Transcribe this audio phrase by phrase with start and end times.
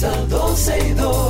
[0.00, 1.26] comienza 12 y 2.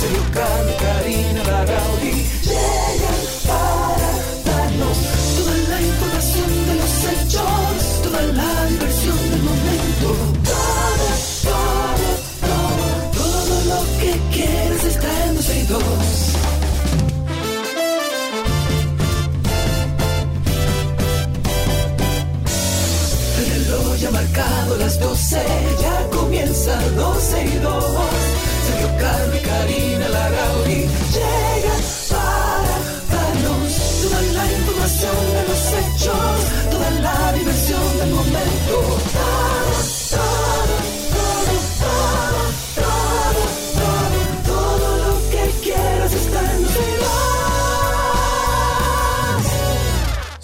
[0.00, 4.10] Sergio Carlos, Karina Larrauri llegan para
[4.44, 4.98] darnos
[5.36, 10.08] toda la información de los hechos, toda la diversión del momento.
[10.44, 11.08] Todo,
[11.42, 12.08] todo,
[12.48, 15.82] todo, todo lo que quieres está en 12 y 2.
[23.38, 25.42] El reloj ya ha marcado las 12,
[25.80, 27.89] ya comienza 12 y 2.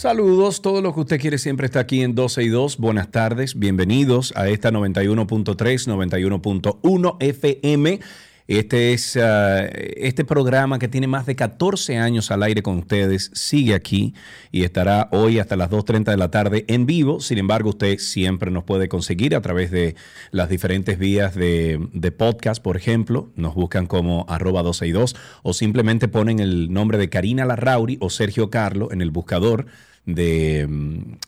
[0.06, 2.76] Saludos, todo lo que usted quiere siempre está aquí en 12 y 2.
[2.76, 7.98] Buenas tardes, bienvenidos a esta 91.3, 91.1 FM.
[8.46, 13.32] Este es ah, este programa que tiene más de 14 años al aire con ustedes.
[13.34, 14.14] Sigue aquí
[14.52, 17.18] y estará hoy hasta las 2.30 de la tarde en vivo.
[17.18, 19.96] Sin embargo, usted siempre nos puede conseguir a través de
[20.30, 23.30] las diferentes vías de, podcast, por ejemplo.
[23.34, 27.98] Nos buscan como arroba 12 y 2 o simplemente ponen el nombre de Karina Larrauri
[28.00, 29.66] o Sergio Carlo en el buscador
[30.06, 30.66] de,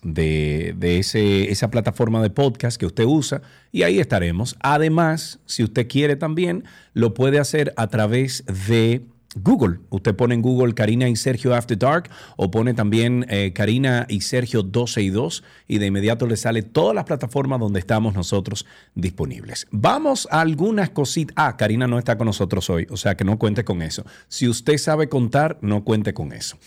[0.03, 4.57] de, de ese, esa plataforma de podcast que usted usa y ahí estaremos.
[4.61, 9.03] Además, si usted quiere también, lo puede hacer a través de
[9.43, 9.81] Google.
[9.91, 14.23] Usted pone en Google Karina y Sergio After Dark o pone también eh, Karina y
[14.23, 18.65] Sergio 12 y 2 y de inmediato le sale todas las plataformas donde estamos nosotros
[18.95, 19.67] disponibles.
[19.71, 21.34] Vamos a algunas cositas.
[21.37, 24.05] Ah, Karina no está con nosotros hoy, o sea que no cuente con eso.
[24.29, 26.59] Si usted sabe contar, no cuente con eso.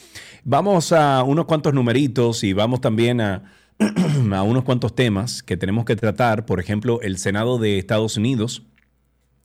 [0.43, 3.43] Vamos a unos cuantos numeritos y vamos también a,
[4.33, 6.47] a unos cuantos temas que tenemos que tratar.
[6.47, 8.63] Por ejemplo, el Senado de Estados Unidos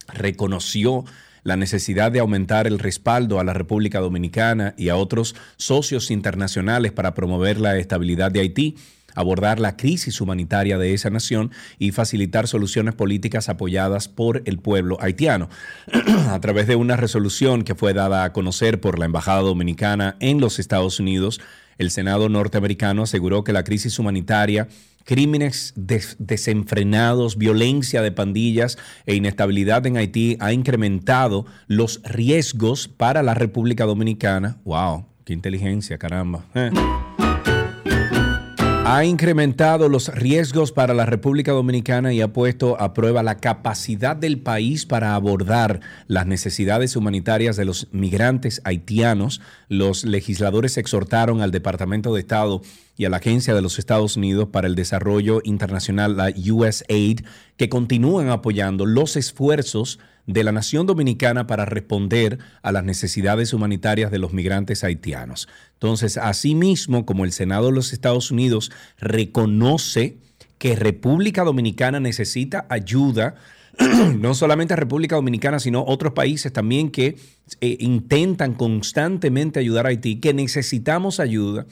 [0.09, 1.05] reconoció
[1.43, 6.93] la necesidad de aumentar el respaldo a la República Dominicana y a otros socios internacionales
[6.93, 8.77] para promover la estabilidad de Haití
[9.17, 11.51] abordar la crisis humanitaria de esa nación
[11.81, 15.49] y facilitar soluciones políticas apoyadas por el pueblo haitiano.
[16.29, 20.41] a través de una resolución que fue dada a conocer por la Embajada Dominicana en
[20.41, 21.41] los Estados Unidos,
[21.79, 24.69] el Senado norteamericano aseguró que la crisis humanitaria
[25.05, 28.77] crímenes des- desenfrenados, violencia de pandillas
[29.07, 34.59] e inestabilidad en Haití ha incrementado los riesgos para la República Dominicana.
[34.65, 35.07] ¡Wow!
[35.25, 36.45] ¡Qué inteligencia, caramba!
[36.55, 36.71] Eh.
[38.89, 44.15] Ha incrementado los riesgos para la República Dominicana y ha puesto a prueba la capacidad
[44.15, 49.41] del país para abordar las necesidades humanitarias de los migrantes haitianos.
[49.69, 52.63] Los legisladores exhortaron al Departamento de Estado
[52.97, 57.23] y a la Agencia de los Estados Unidos para el Desarrollo Internacional, la USAID,
[57.57, 64.11] que continúan apoyando los esfuerzos de la nación dominicana para responder a las necesidades humanitarias
[64.11, 65.49] de los migrantes haitianos.
[65.75, 70.19] Entonces, asimismo, como el Senado de los Estados Unidos reconoce
[70.59, 73.35] que República Dominicana necesita ayuda,
[74.19, 77.17] no solamente República Dominicana, sino otros países también que
[77.61, 81.67] eh, intentan constantemente ayudar a Haití, que necesitamos ayuda.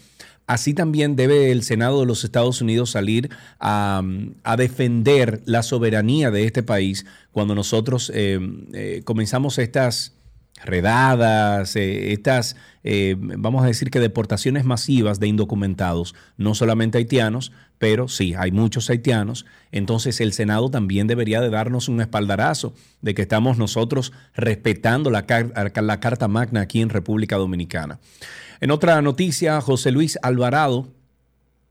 [0.46, 4.02] Así también debe el Senado de los Estados Unidos salir a,
[4.58, 8.38] defender la soberanía de este país cuando nosotros eh,
[8.74, 10.12] eh, comenzamos estas
[10.62, 12.56] redadas, eh, estas,
[13.36, 18.88] vamos a decir que deportaciones masivas de indocumentados, no solamente haitianos, pero sí, hay muchos
[18.88, 19.46] haitianos.
[19.72, 25.26] Entonces el Senado también debería de darnos un espaldarazo de que estamos nosotros respetando la
[25.26, 27.98] Carta Magna aquí en República Dominicana.
[28.60, 30.88] En otra noticia, José Luis Alvarado,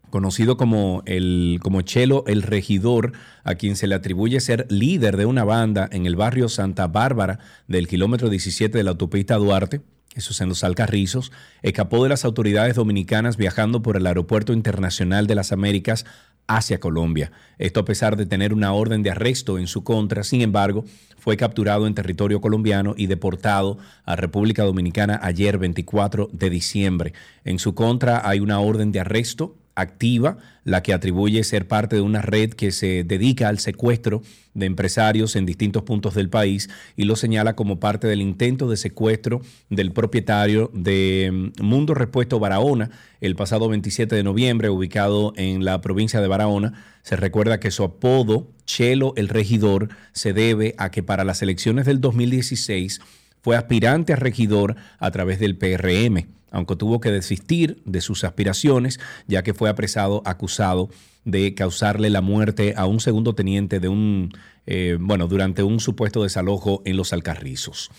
[0.09, 3.13] conocido como, el, como Chelo el Regidor,
[3.44, 7.39] a quien se le atribuye ser líder de una banda en el barrio Santa Bárbara
[7.67, 9.81] del kilómetro 17 de la autopista Duarte,
[10.16, 11.31] eso es en los Alcarrizos,
[11.63, 16.06] escapó de las autoridades dominicanas viajando por el Aeropuerto Internacional de las Américas
[16.48, 17.31] hacia Colombia.
[17.57, 20.86] Esto a pesar de tener una orden de arresto en su contra, sin embargo,
[21.18, 27.13] fue capturado en territorio colombiano y deportado a República Dominicana ayer 24 de diciembre.
[27.45, 32.01] En su contra hay una orden de arresto activa, la que atribuye ser parte de
[32.01, 34.21] una red que se dedica al secuestro
[34.53, 38.77] de empresarios en distintos puntos del país y lo señala como parte del intento de
[38.77, 45.63] secuestro del propietario de mm, Mundo Repuesto Barahona el pasado 27 de noviembre, ubicado en
[45.63, 46.73] la provincia de Barahona.
[47.03, 51.85] Se recuerda que su apodo, Chelo el Regidor, se debe a que para las elecciones
[51.85, 52.99] del 2016
[53.41, 56.27] fue aspirante a regidor a través del PRM.
[56.53, 60.89] Aunque tuvo que desistir de sus aspiraciones, ya que fue apresado acusado
[61.25, 64.31] de causarle la muerte a un segundo teniente de un,
[64.65, 67.89] eh, bueno, durante un supuesto desalojo en los Alcarrizos.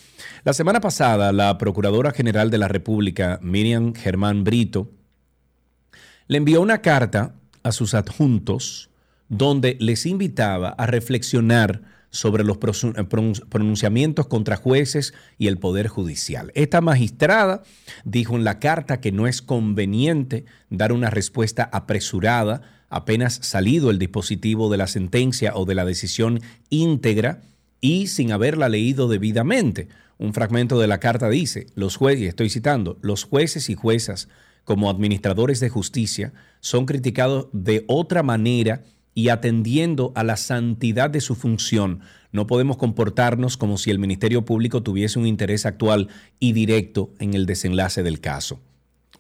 [0.45, 4.91] La semana pasada, la Procuradora General de la República, Miriam Germán Brito,
[6.29, 8.91] le envió una carta a sus adjuntos
[9.29, 16.53] donde les invitaba a reflexionar sobre los pronunciamientos contra jueces y el Poder Judicial.
[16.55, 17.65] Esta magistrada
[18.05, 23.99] dijo en la carta que no es conveniente dar una respuesta apresurada apenas salido el
[23.99, 26.41] dispositivo de la sentencia o de la decisión
[26.71, 27.43] íntegra
[27.81, 29.89] y sin haberla leído debidamente.
[30.17, 34.29] Un fragmento de la carta dice, los jueces, estoy citando, los jueces y juezas
[34.63, 38.85] como administradores de justicia son criticados de otra manera
[39.15, 42.01] y atendiendo a la santidad de su función.
[42.33, 46.09] No podemos comportarnos como si el Ministerio Público tuviese un interés actual
[46.41, 48.61] y directo en el desenlace del caso.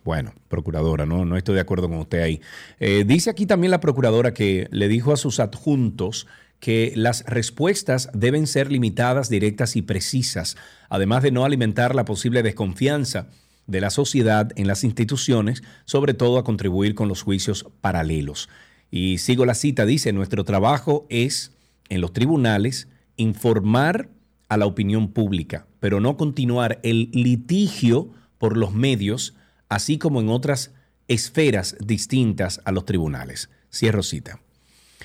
[0.04, 2.40] Bueno, procuradora, no, estoy de acuerdo con usted ahí.
[2.78, 6.26] Eh, dice aquí también la procuradora que le dijo a sus adjuntos
[6.60, 10.56] que las respuestas deben ser limitadas, directas y precisas,
[10.88, 13.28] además de no alimentar la posible desconfianza
[13.66, 18.48] de la sociedad en las instituciones, sobre todo a contribuir con los juicios paralelos.
[18.96, 21.50] Y sigo la cita, dice, nuestro trabajo es
[21.88, 22.86] en los tribunales
[23.16, 24.08] informar
[24.48, 29.34] a la opinión pública, pero no continuar el litigio por los medios
[29.68, 30.74] así como en otras
[31.08, 33.50] esferas distintas a los tribunales.
[33.68, 34.38] Cierro cita.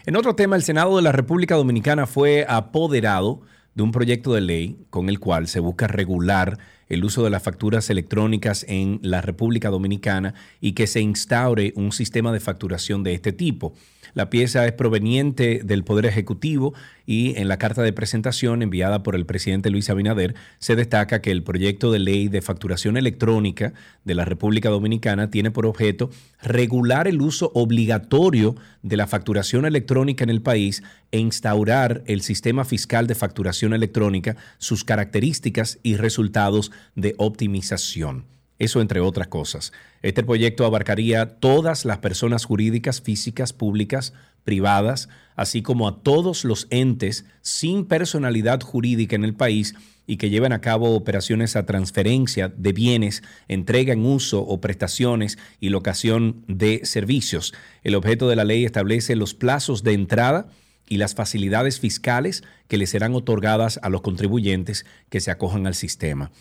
[0.06, 3.42] En otro tema, el Senado de la República Dominicana fue apoderado
[3.76, 6.58] de un proyecto de ley con el cual se busca regular
[6.90, 11.92] el uso de las facturas electrónicas en la República Dominicana y que se instaure un
[11.92, 13.74] sistema de facturación de este tipo.
[14.14, 16.74] La pieza es proveniente del Poder Ejecutivo
[17.06, 21.32] y en la carta de presentación enviada por el presidente Luis Abinader se destaca que
[21.32, 23.74] el proyecto de ley de facturación electrónica
[24.04, 26.10] de la República Dominicana tiene por objeto
[26.42, 32.66] regular el uso obligatorio de la facturación electrónica en el país e instaurar el sistema
[32.66, 38.39] fiscal de facturación electrónica, sus características y resultados de optimización.
[38.60, 39.72] Eso entre otras cosas.
[40.02, 44.14] Este proyecto abarcaría todas las personas jurídicas, físicas, públicas,
[44.44, 49.76] privadas, así como a todos los entes sin personalidad jurídica en el país
[50.06, 55.38] y que lleven a cabo operaciones a transferencia de bienes, entrega en uso o prestaciones
[55.60, 57.54] y locación de servicios.
[57.84, 60.48] El objeto de la ley establece los plazos de entrada
[60.90, 65.76] y las facilidades fiscales que le serán otorgadas a los contribuyentes que se acojan al
[65.76, 66.32] sistema.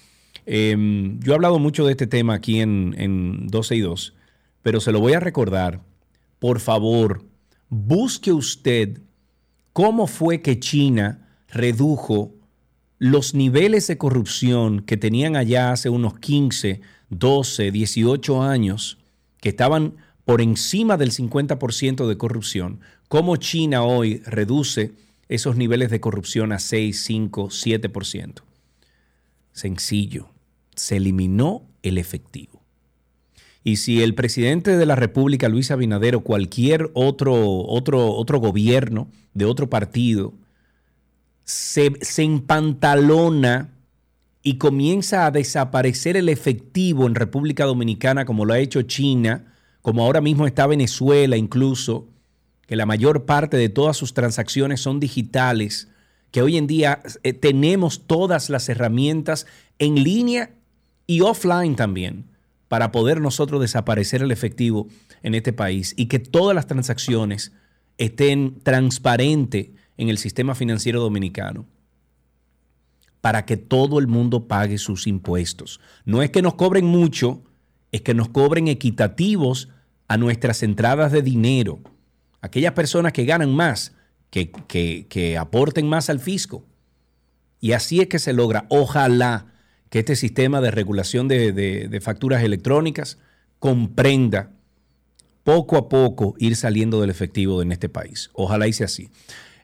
[0.51, 4.15] Em, yo he hablado mucho de este tema aquí en, en 12 y 2,
[4.63, 5.83] pero se lo voy a recordar.
[6.39, 7.23] Por favor,
[7.69, 9.03] busque usted
[9.75, 12.33] cómo fue que China redujo
[12.99, 16.81] los niveles de corrupción que tenían allá hace unos 15,
[17.11, 18.97] 12, 18 años,
[19.43, 24.93] que estaban por encima del 50% de corrupción, cómo China hoy reduce
[25.29, 28.33] esos niveles de corrupción a 6, 5, 7%.
[29.53, 30.38] Sencillo
[30.79, 32.63] se eliminó el efectivo.
[33.65, 37.35] Y si el presidente de la República, Luis Abinader, o cualquier otro,
[37.67, 40.33] otro, otro gobierno de otro partido,
[41.45, 43.75] se, se empantalona
[44.43, 49.53] y comienza a desaparecer el efectivo en República Dominicana, como lo ha hecho China,
[49.83, 52.09] como ahora mismo está Venezuela incluso,
[52.67, 55.89] que la mayor parte de todas sus transacciones son digitales,
[56.31, 59.47] que hoy en día eh, tenemos todas las herramientas
[59.79, 60.51] en línea
[61.09, 62.27] y offline también
[62.69, 64.87] para poder nosotros desaparecer el efectivo
[65.23, 67.53] en este país y que todas las transacciones
[67.97, 71.67] estén transparentes en el sistema financiero dominicano
[73.23, 75.81] para que todo el mundo pague sus impuestos.
[76.05, 77.43] No es que nos cobren mucho,
[77.91, 79.71] es que nos cobren equitativos
[80.09, 81.81] a nuestras entradas de dinero.
[82.43, 83.95] Aquellas personas que ganan más,
[84.31, 86.65] que, que aporten más al fisco.
[87.61, 88.67] Y así es que se logra.
[88.69, 89.47] Ojalá
[89.91, 93.19] que este sistema de regulación de, facturas electrónicas
[93.59, 94.51] comprenda
[95.45, 98.31] poco a poco ir saliendo del efectivo en este país.
[98.35, 99.09] Ojalá hice así.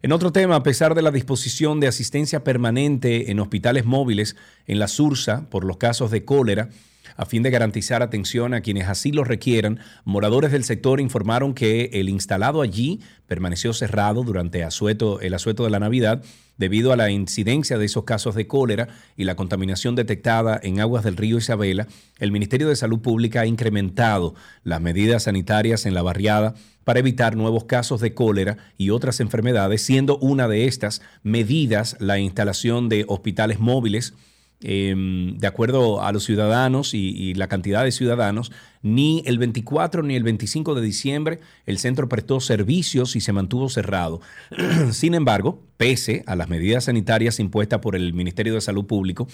[0.03, 4.79] En otro tema, a pesar de la disposición de asistencia permanente en hospitales móviles en
[4.79, 6.69] la Sursa por los casos de cólera,
[7.17, 11.91] a fin de garantizar atención a quienes así lo requieran, moradores del sector informaron que
[11.93, 15.19] el instalado allí permaneció cerrado durante el asueto
[15.65, 16.23] de la Navidad
[16.57, 21.05] debido a la incidencia de esos casos de cólera y la contaminación detectada en aguas
[21.05, 21.89] del río Isabela.
[22.19, 27.35] El Ministerio de Salud Pública ha incrementado las medidas sanitarias en la barriada para evitar
[27.37, 33.05] nuevos casos de cólera y otras enfermedades, siendo una de estas medidas la instalación de
[33.09, 34.15] hospitales móviles
[34.61, 40.15] em, de acuerdo a los ciudadanos y, la cantidad de ciudadanos, ni el 24 ni
[40.15, 44.21] el 25 de diciembre el centro prestó servicios y se mantuvo cerrado.
[44.93, 49.27] Sin embargo, pese a las medidas sanitarias impuestas por el Ministerio de Salud Público,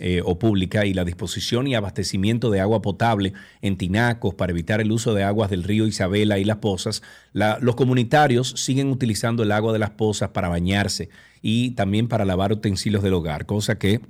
[0.00, 3.32] eh, o pública y la disposición y abastecimiento de agua potable
[3.62, 7.74] en tinacos para evitar el uso de aguas del río Isabela y las pozas, los
[7.74, 11.08] comunitarios siguen utilizando el agua de las pozas para bañarse
[11.42, 14.00] y también para lavar utensilios del hogar, cosa que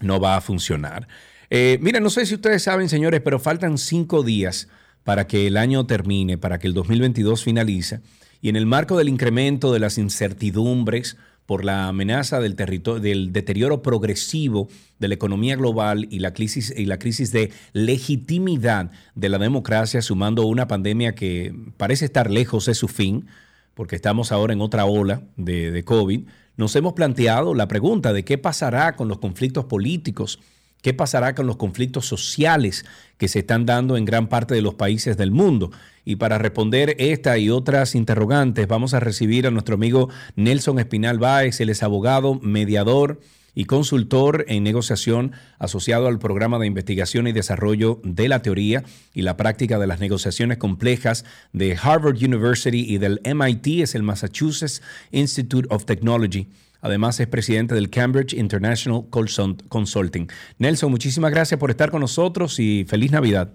[0.00, 1.08] no va a funcionar.
[1.50, 4.68] Eh, miren, no sé si ustedes saben, señores, pero faltan cinco días
[5.04, 8.00] para que el año termine, para que el 2022 finalice.
[8.42, 13.80] Y en el marco del incremento de las incertidumbres, por la amenaza del, del deterioro
[13.80, 19.38] progresivo de la economía global y la, crisis, y la crisis de legitimidad de la
[19.38, 23.26] democracia, sumando una pandemia que parece estar lejos de su fin,
[23.74, 26.26] porque estamos ahora en otra ola de COVID,
[26.56, 30.40] nos hemos planteado la pregunta de qué pasará con los conflictos políticos,
[30.82, 32.84] qué pasará con los conflictos sociales
[33.18, 35.70] que se están dando en gran parte de los países del mundo.
[36.04, 41.18] Y para responder esta y otras interrogantes, vamos a recibir a nuestro amigo Nelson Espinal
[41.18, 43.20] Báez, él es abogado, mediador
[43.56, 48.84] y consultor en negociación asociado al programa de investigación y desarrollo de la teoría
[49.14, 54.02] y la práctica de las negociaciones complejas de Harvard University y del MIT, es el
[54.02, 56.48] Massachusetts Institute of Technology.
[56.82, 60.28] Además, es presidente del Cambridge International Consulting.
[60.58, 63.50] Nelson, muchísimas gracias por estar con nosotros y feliz Navidad.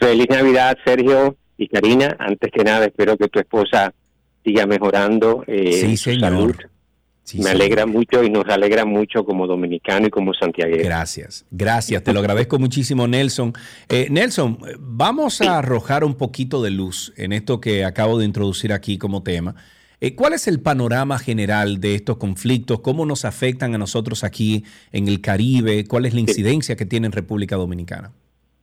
[0.00, 2.16] Feliz Navidad, Sergio y Karina.
[2.18, 3.92] Antes que nada, espero que tu esposa
[4.42, 6.56] siga mejorando eh, sí, salud.
[7.38, 10.84] Me alegra mucho y nos alegra mucho como dominicano y como santiaguero.
[10.84, 13.52] Gracias, gracias, te lo agradezco muchísimo, Nelson.
[13.88, 18.72] Eh, Nelson, vamos a arrojar un poquito de luz en esto que acabo de introducir
[18.72, 19.54] aquí como tema.
[20.00, 22.80] Eh, ¿Cuál es el panorama general de estos conflictos?
[22.80, 25.84] ¿Cómo nos afectan a nosotros aquí en el Caribe?
[25.86, 28.10] ¿Cuál es la incidencia que tiene en República Dominicana?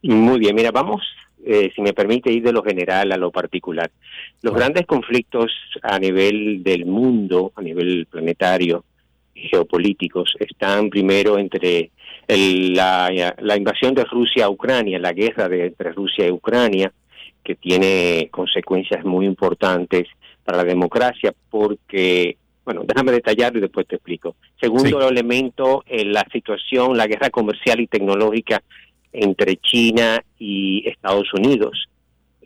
[0.02, 1.04] Muy bien, mira, vamos,
[1.46, 3.92] eh, si me permite ir de lo general a lo particular.
[4.42, 5.52] Los grandes conflictos
[5.82, 8.84] a nivel del mundo, a nivel planetario,
[9.34, 11.92] geopolíticos, están primero entre
[12.28, 16.92] la, invasión de Rusia a Ucrania, la guerra de, entre Rusia y Ucrania,
[17.44, 20.08] que tiene consecuencias muy importantes
[20.44, 24.36] para la democracia porque, bueno, déjame detallarlo y después te explico.
[24.60, 28.62] Segundo elemento, eh, la situación, la guerra comercial y tecnológica
[29.14, 31.87] entre China y Estados Unidos.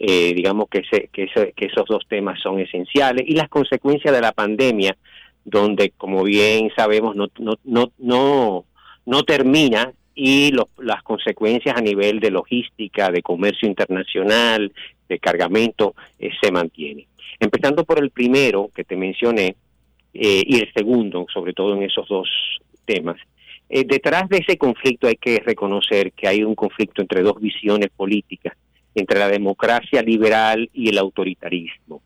[0.03, 0.81] Eh, digamos que,
[1.11, 4.97] que, que esos dos temas son esenciales y las consecuencias de la pandemia,
[5.45, 8.65] donde como bien sabemos no no no no,
[9.05, 14.71] no termina y las consecuencias a nivel de logística, de comercio internacional,
[15.07, 17.05] de cargamento eh, se mantienen.
[17.39, 19.55] Empezando por el primero que te mencioné
[20.15, 22.27] eh, y el segundo, sobre todo en esos dos
[22.85, 23.17] temas.
[23.69, 27.89] Eh, detrás de ese conflicto hay que reconocer que hay un conflicto entre dos visiones
[27.95, 28.57] políticas,
[28.95, 32.01] entre la democracia liberal y el autoritarismo.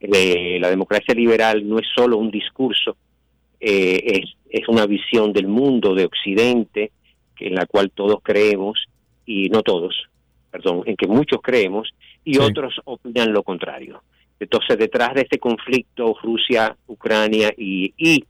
[0.00, 2.96] Eh, la democracia liberal no es solo un discurso,
[3.60, 6.92] es, es una visión del mundo, de Occidente,
[7.40, 8.78] en la cual todos creemos,
[9.26, 10.08] y no todos,
[10.50, 11.90] perdón, en que muchos creemos,
[12.24, 14.02] y otros opinan lo contrario.
[14.40, 18.24] Entonces, detrás de este conflicto, Rusia, Ucrania y,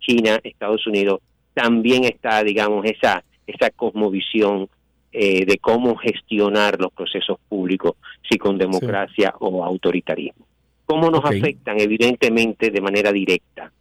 [0.00, 1.20] China, Estados Unidos,
[1.54, 4.68] también está, digamos, esa, esa cosmovisión
[5.12, 7.96] eh, de cómo gestionar los procesos públicos,
[8.28, 10.46] si con democracia o autoritarismo.
[10.86, 11.80] ¿Cómo nos afectan?
[11.80, 13.72] Evidentemente de manera directa.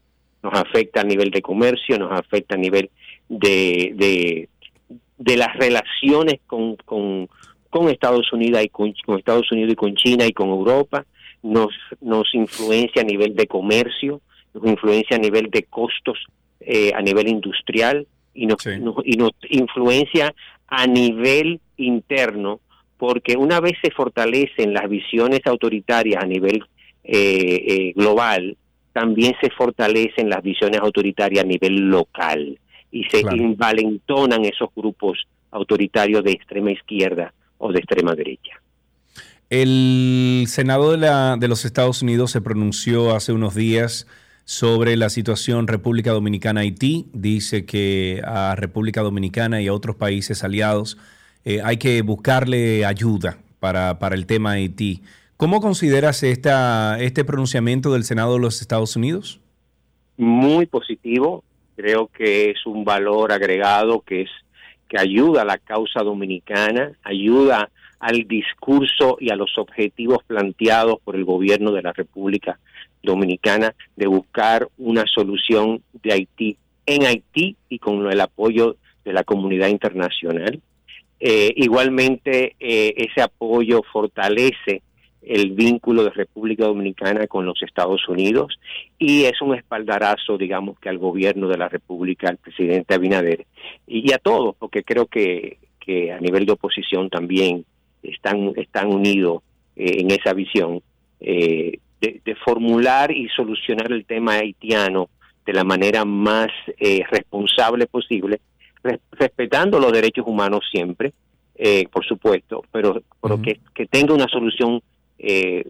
[0.43, 2.89] Nos afecta a nivel de comercio, nos afecta a nivel
[3.29, 4.49] de, de,
[5.17, 7.29] de las relaciones con, con,
[7.69, 11.05] con Estados Unidos y con, con Estados Unidos y con China y con Europa,
[11.43, 11.69] nos,
[12.01, 14.21] nos influencia a nivel de comercio,
[14.53, 16.17] nos influencia a nivel de costos
[16.59, 20.33] eh, a nivel industrial y nos, y nos influencia
[20.71, 22.61] a nivel interno,
[22.97, 26.63] porque una vez se fortalecen las visiones autoritarias a nivel
[27.03, 28.57] eh, eh, global,
[28.93, 32.57] también se fortalecen las visiones autoritarias a nivel local
[32.89, 35.19] y se invalentonan esos grupos
[35.51, 38.61] autoritarios de extrema izquierda o de extrema derecha.
[39.49, 44.07] El Senado de, la, de los Estados Unidos se pronunció hace unos días
[44.51, 47.05] sobre la situación República Dominicana-Haití.
[47.13, 50.97] Dice que a República Dominicana y a otros países aliados
[51.45, 55.03] eh, hay que buscarle ayuda para, para, el tema Haití.
[55.37, 59.39] ¿Cómo consideras esta, este pronunciamiento del Senado de los Estados Unidos?
[60.17, 61.45] Muy positivo.
[61.77, 64.29] Creo que es un valor agregado que es
[64.89, 67.69] que ayuda a la causa dominicana, ayuda
[68.01, 72.59] al discurso y a los objetivos planteados por el gobierno de la República
[73.03, 79.23] Dominicana de buscar una solución de Haití en Haití y con el apoyo de la
[79.23, 80.59] comunidad internacional.
[81.19, 84.81] Eh, igualmente, eh, ese apoyo fortalece
[85.21, 88.59] el vínculo de República Dominicana con los Estados Unidos
[88.97, 93.45] y es un espaldarazo, digamos, que al gobierno de la República, al presidente Abinader
[93.85, 95.57] y, a todos, porque creo que,
[96.11, 97.65] a nivel de oposición también
[98.01, 99.43] están, están unidos
[99.75, 100.81] eh, en esa visión
[102.01, 105.09] de, formular y solucionar el tema haitiano
[105.45, 106.49] de la manera más
[107.11, 108.41] responsable posible
[109.11, 111.13] respetando los derechos humanos siempre,
[111.55, 114.81] eh, por supuesto, pero, pero que, que, tenga una solución
[115.19, 115.69] eh,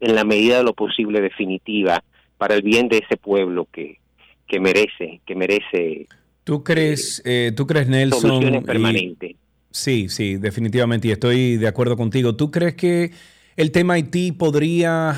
[0.00, 2.02] en la medida de lo posible definitiva
[2.38, 3.98] para el bien de ese pueblo que,
[4.46, 6.06] que merece, que merece.
[6.44, 8.20] ¿Tú crees, eh, ¿tú crees Nelson?
[8.20, 9.36] Soluciones permanentes.
[9.70, 12.34] Sí, sí, definitivamente, y estoy de acuerdo contigo.
[12.34, 13.12] ¿Tú crees que
[13.56, 15.16] el tema Haití podría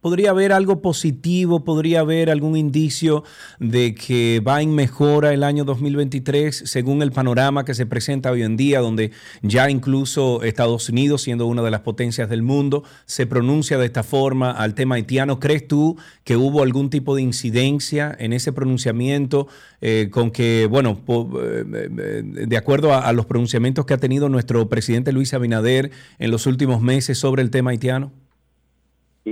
[0.00, 1.64] ¿Podría haber algo positivo?
[1.64, 3.24] ¿Podría haber algún indicio
[3.58, 8.42] de que va en mejora el año 2023 según el panorama que se presenta hoy
[8.42, 9.10] en día, donde
[9.42, 14.04] ya incluso Estados Unidos, siendo una de las potencias del mundo, se pronuncia de esta
[14.04, 15.40] forma al tema haitiano?
[15.40, 19.48] ¿Crees tú que hubo algún tipo de incidencia en ese pronunciamiento
[19.80, 21.64] eh, con que, bueno, eh,
[21.98, 25.90] eh, de acuerdo a los pronunciamientos que ha tenido nuestro presidente Luis Abinader
[26.20, 28.12] en los últimos meses sobre el tema haitiano?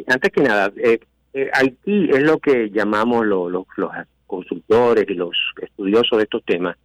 [0.06, 1.00] Antes que nada, eh,
[1.32, 1.50] eh,
[1.84, 3.66] es lo que llamamos los
[4.26, 6.76] consultores y los estudiosos de estos temas,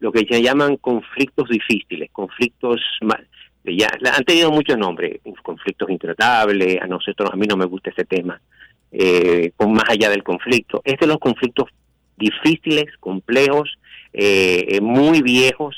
[0.00, 2.82] lo que se llaman conflictos difíciles, conflictos
[3.64, 8.04] ya han tenido muchos nombres, conflictos intratables, a nosotros a mí no me gusta ese
[8.04, 8.38] tema,
[8.92, 10.82] eh, más allá del conflicto.
[10.84, 11.70] Es de los conflictos
[12.18, 13.78] difíciles, complejos,
[14.12, 15.76] eh, muy viejos,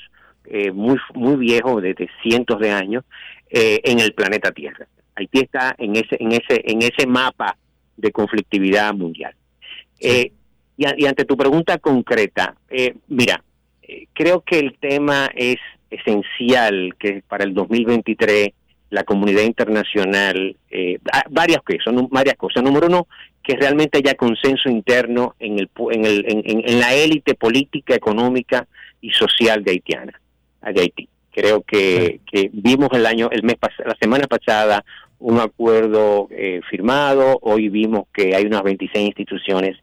[0.73, 3.05] muy muy viejos desde cientos de años
[3.51, 4.87] en el planeta Tierra.
[5.17, 7.57] Haití está en ese, en ese, en ese mapa
[7.97, 9.35] de conflictividad mundial.
[9.99, 10.33] Eh,
[10.77, 13.43] y, ante tu pregunta concreta, eh, mira,
[13.83, 15.57] eh, creo que el tema es
[15.91, 18.51] esencial que para el 2023
[18.91, 20.57] la comunidad internacional,
[21.31, 22.63] varias, son varias cosas.
[22.63, 23.09] Número uno,
[23.43, 28.67] que realmente haya consenso interno en, el, en, el, en, la élite política, económica
[29.01, 30.21] y social de Haitiana,
[30.73, 31.09] de Haití.
[31.33, 34.85] Creo que, que vimos el año, el mes la semana pasada
[35.19, 37.39] un acuerdo eh, firmado.
[37.43, 39.77] Hoy vimos que hay unas 26 instituciones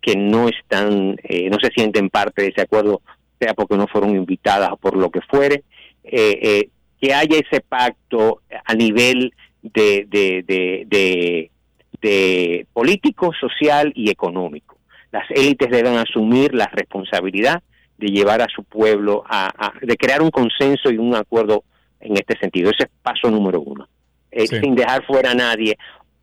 [0.00, 3.02] que no están, eh, no se sienten parte de ese acuerdo,
[3.40, 5.64] sea porque no fueron invitadas o por lo que fuere.
[6.04, 6.70] Eh,
[7.00, 11.50] que haya ese pacto a nivel de, de,
[12.00, 14.78] de, político, social y económico.
[15.12, 17.62] Las élites deben asumir la responsabilidad
[17.98, 21.62] de llevar a su pueblo a, de crear un consenso y un acuerdo
[22.00, 22.70] en este sentido.
[22.70, 23.86] Ese es paso número uno.
[24.30, 25.78] Eh, sin dejar fuera a nadie,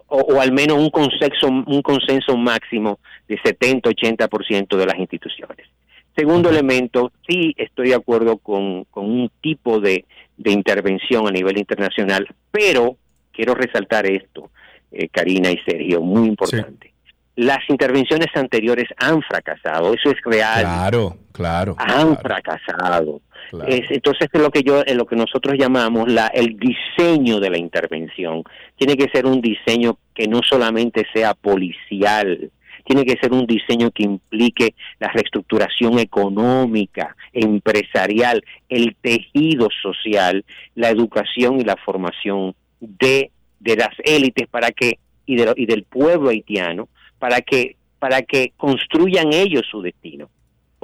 [0.07, 5.67] o, al menos un consenso, un consenso máximo de 70-80% de las instituciones.
[6.15, 10.05] Segundo elemento, sí estoy de acuerdo con, un tipo de,
[10.37, 12.95] intervención a nivel internacional, pero
[13.31, 14.49] quiero resaltar esto,
[14.91, 16.94] eh, Karina y Sergio, muy importante.
[17.35, 20.61] Las intervenciones anteriores han fracasado, eso es real.
[20.61, 21.75] Claro, claro.
[21.77, 23.21] Han fracasado.
[23.67, 27.49] Es, entonces es lo que yo, en lo que nosotros llamamos la, el diseño de
[27.49, 28.43] la intervención.
[28.77, 32.51] Tiene que ser un diseño que no solamente sea policial,
[32.85, 40.45] tiene que ser un diseño que implique la reestructuración económica, empresarial, el tejido social,
[40.75, 45.83] la educación y la formación de, de las élites para que y, de, y del
[45.83, 46.87] pueblo haitiano
[47.19, 50.29] para que para que construyan ellos su destino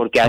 [0.01, 0.19] porque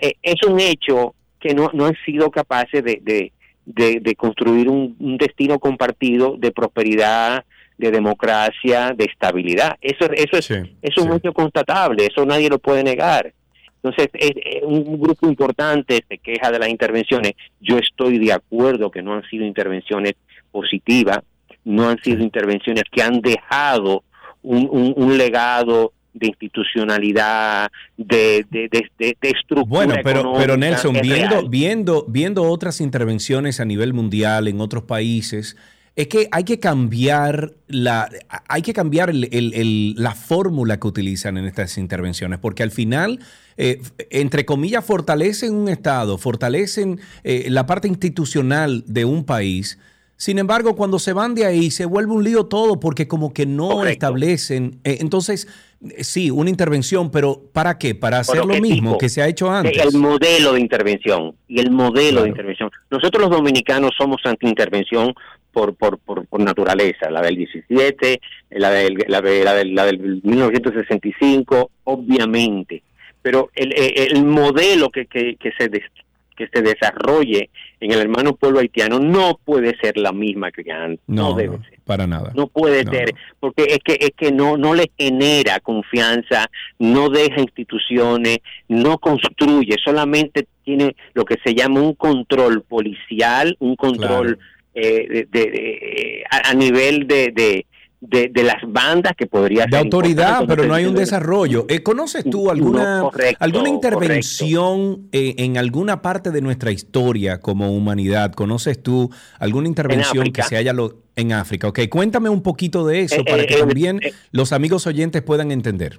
[0.00, 3.32] e, es un hecho que no, no han sido capaces de,
[3.66, 7.44] de, construir un, destino compartido de prosperidad,
[7.76, 9.76] de democracia, de estabilidad.
[9.82, 13.34] Eso, eso es, es un hecho constatable, eso nadie lo puede negar.
[13.82, 17.34] Entonces, es, un grupo importante se queja de las intervenciones.
[17.60, 20.14] Yo estoy de acuerdo que no han sido intervenciones
[20.50, 21.18] positivas,
[21.64, 24.04] no han sido intervenciones que han dejado
[24.42, 29.64] un, un, un legado de institucionalidad, de, de, de, estructura.
[29.66, 35.56] Bueno, pero, pero Nelson, viendo, viendo, viendo otras intervenciones a nivel mundial en otros países,
[35.98, 38.08] es que hay que cambiar la,
[38.48, 43.18] hay que cambiar la fórmula que utilizan en estas intervenciones, porque al final,
[43.56, 49.78] eh, entre comillas, fortalecen un Estado, fortalecen eh, la parte institucional de un país
[50.18, 53.46] sin embargo, cuando se van de ahí, se vuelve un lío todo porque como que
[53.46, 54.80] no establecen.
[54.82, 55.46] Eh, entonces,
[55.80, 57.94] eh, sí, una intervención, pero ¿para qué?
[57.94, 59.78] Para hacer lo mismo que se ha hecho antes.
[59.78, 62.68] El modelo de intervención y el modelo de intervención.
[62.90, 65.14] Nosotros los dominicanos somos anti-intervención
[65.52, 72.82] por, por, por, naturaleza, la del 17, la del, la, la del 1965, obviamente.
[73.22, 78.60] Pero el, el modelo que, que, que, se, que se desarrolle en el hermano pueblo
[78.60, 81.00] haitiano no puede ser la misma que antes.
[81.06, 81.78] No, debe ser.
[81.84, 82.32] Para nada.
[82.34, 87.40] No puede ser, porque es que es que no no le genera confianza, no deja
[87.40, 88.38] instituciones,
[88.68, 94.38] no construye, solamente tiene lo que se llama un control policial, un control
[94.74, 97.64] eh, de, a, nivel de
[98.00, 101.66] de, las bandas que podría de autoridad, pero no hay un desarrollo.
[101.68, 103.04] Eh, ¿Conoces tú alguna,
[103.40, 108.32] alguna intervención eh, en alguna parte de nuestra historia como humanidad?
[108.32, 111.68] ¿Conoces tú alguna intervención que se haya lo, en África?
[111.68, 115.98] Ok, cuéntame un poquito de eso eh, para que también los amigos oyentes puedan entender.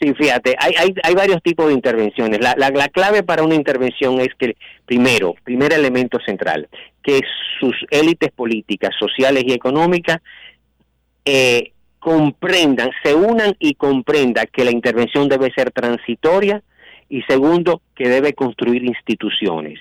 [0.00, 2.40] Sí, fíjate, hay, hay, hay varios tipos de intervenciones.
[2.40, 4.56] La, la, la, clave para una intervención es que,
[4.86, 6.70] primero, primer elemento central,
[7.02, 7.20] que
[7.60, 10.22] sus élites políticas, sociales y económicas
[11.24, 16.62] eh, comprendan, se unan y comprendan que la intervención debe ser transitoria
[17.08, 19.80] y segundo, que debe construir instituciones,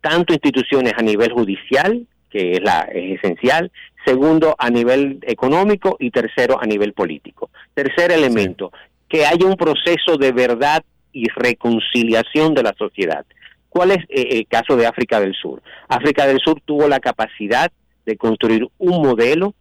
[0.00, 3.70] tanto instituciones a nivel judicial, que es, la, es esencial,
[4.06, 7.50] segundo a nivel económico y tercero a nivel político.
[7.74, 8.72] Tercer elemento,
[9.08, 10.82] que haya un proceso de verdad
[11.12, 13.26] y reconciliación de la sociedad.
[13.68, 15.62] ¿Cuál es eh, el caso de África del Sur?
[15.88, 17.70] África del Sur tuvo la capacidad
[18.06, 19.54] de construir un modelo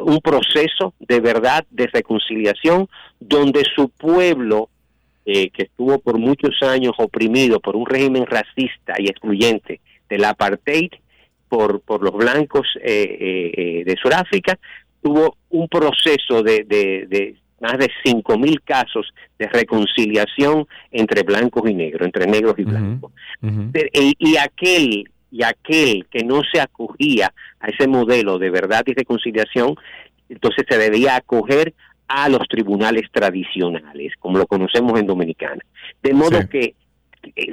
[0.00, 2.88] un proceso de verdad, de reconciliación,
[3.20, 4.68] donde su pueblo,
[5.24, 10.90] eh, que estuvo por muchos años oprimido por un régimen racista y excluyente del apartheid
[11.48, 14.58] por, por los blancos eh, eh, de Sudáfrica,
[15.02, 22.06] tuvo un proceso de, de, más de 5.000 casos de reconciliación entre blancos y negros,
[22.06, 23.12] entre negros y blancos.
[23.92, 29.74] y, aquel y aquel que no se acogía a ese modelo de verdad y reconciliación,
[30.28, 31.74] entonces se debía acoger
[32.06, 35.60] a los tribunales tradicionales, como lo conocemos en Dominicana.
[36.00, 36.76] De modo que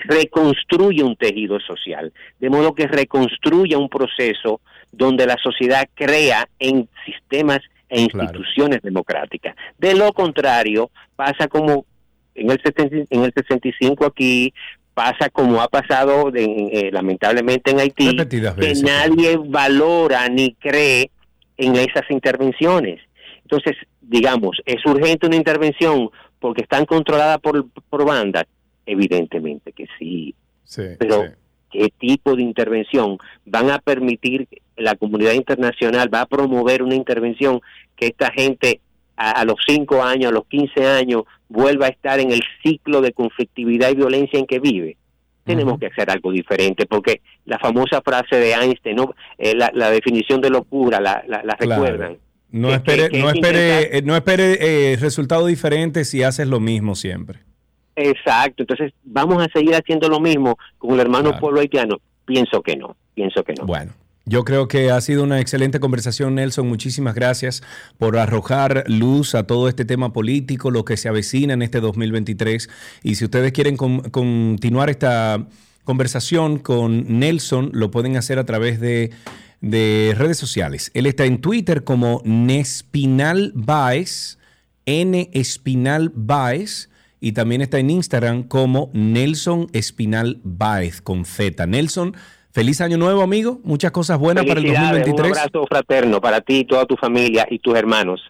[0.04, 6.88] reconstruye un tejido social, de modo que reconstruya un proceso donde la sociedad crea en
[7.04, 9.56] sistemas e instituciones democráticas.
[9.80, 11.86] De lo contrario, pasa como
[12.36, 12.62] en el,
[13.10, 14.54] en el 65 aquí,
[14.94, 21.12] pasa como ha pasado eh, lamentablemente en Haití, que nadie valora ni cree
[21.58, 23.00] en esas intervenciones.
[23.44, 28.46] Entonces, digamos, ¿es urgente una intervención porque están controladas por, por bandas?
[28.86, 30.36] Evidentemente que sí.
[30.98, 31.26] Pero,
[31.70, 37.62] ¿qué tipo de intervención van a permitir la comunidad internacional, va a promover una intervención
[37.96, 38.82] que esta gente
[39.22, 43.14] a, los 5 años, a los 15 años, vuelva a estar en el ciclo de
[43.14, 44.98] conflictividad y violencia en que vive.
[45.44, 49.16] Tenemos que hacer algo diferente, porque la famosa frase de Einstein, ¿no?
[49.38, 52.18] Eh, la, definición de locura, la, la, recuerdan.
[52.52, 57.40] No espere, no espere, eh, no espere eh, resultados diferentes si haces lo mismo siempre.
[57.96, 61.98] Exacto, entonces vamos a seguir haciendo lo mismo con el hermano pueblo haitiano.
[62.26, 63.66] Pienso que no, pienso que no.
[63.66, 63.94] Bueno,
[64.32, 66.66] yo creo que ha sido una excelente conversación, Nelson.
[66.66, 67.62] Muchísimas gracias
[67.98, 72.70] por arrojar luz a todo este tema político, lo que se avecina en este 2023.
[73.04, 75.46] Y si ustedes quieren continuar esta
[75.84, 79.12] conversación con Nelson, lo pueden hacer a través de,
[79.62, 80.92] redes sociales.
[80.94, 84.38] Él está en Twitter como Nespinal Baez,
[84.86, 86.90] N Espinal Baez,
[87.20, 91.68] y también está en Instagram como Nelson Espinal Baez con Z.
[91.68, 92.16] Nelson
[92.54, 93.62] Feliz año nuevo, amigo.
[93.64, 95.32] Muchas cosas buenas para el 2023.
[95.32, 98.22] Un abrazo fraterno para ti, toda tu familia y tus hermanos.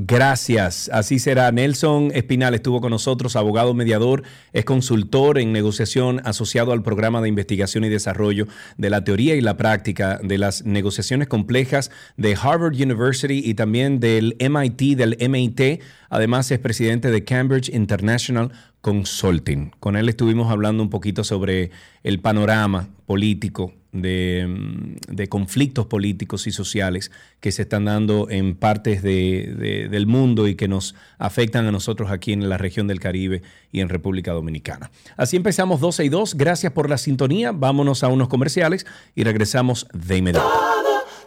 [0.00, 1.50] Gracias, así será.
[1.50, 7.28] Nelson Espinal estuvo con nosotros, abogado mediador, es consultor en negociación asociado al programa de
[7.28, 12.74] investigación y desarrollo de la teoría y la práctica de las negociaciones complejas de Harvard
[12.74, 15.82] University y también del MIT, del MIT.
[16.08, 19.72] Además es presidente de Cambridge International Consulting.
[19.80, 21.70] Con él estuvimos hablando un poquito sobre
[22.02, 30.06] el panorama político de, conflictos políticos y sociales que se están dando en partes del
[30.06, 33.42] mundo y que nos afectan a nosotros aquí en la región del Caribe
[33.72, 34.90] y en República Dominicana.
[35.16, 36.34] Así empezamos 12 y 2.
[36.34, 37.52] Gracias por la sintonía.
[37.52, 40.48] Vámonos a unos comerciales y regresamos de inmediato.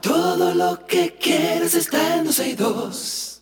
[0.01, 1.17] Todo, lo que
[1.61, 3.41] está en 12 y 2.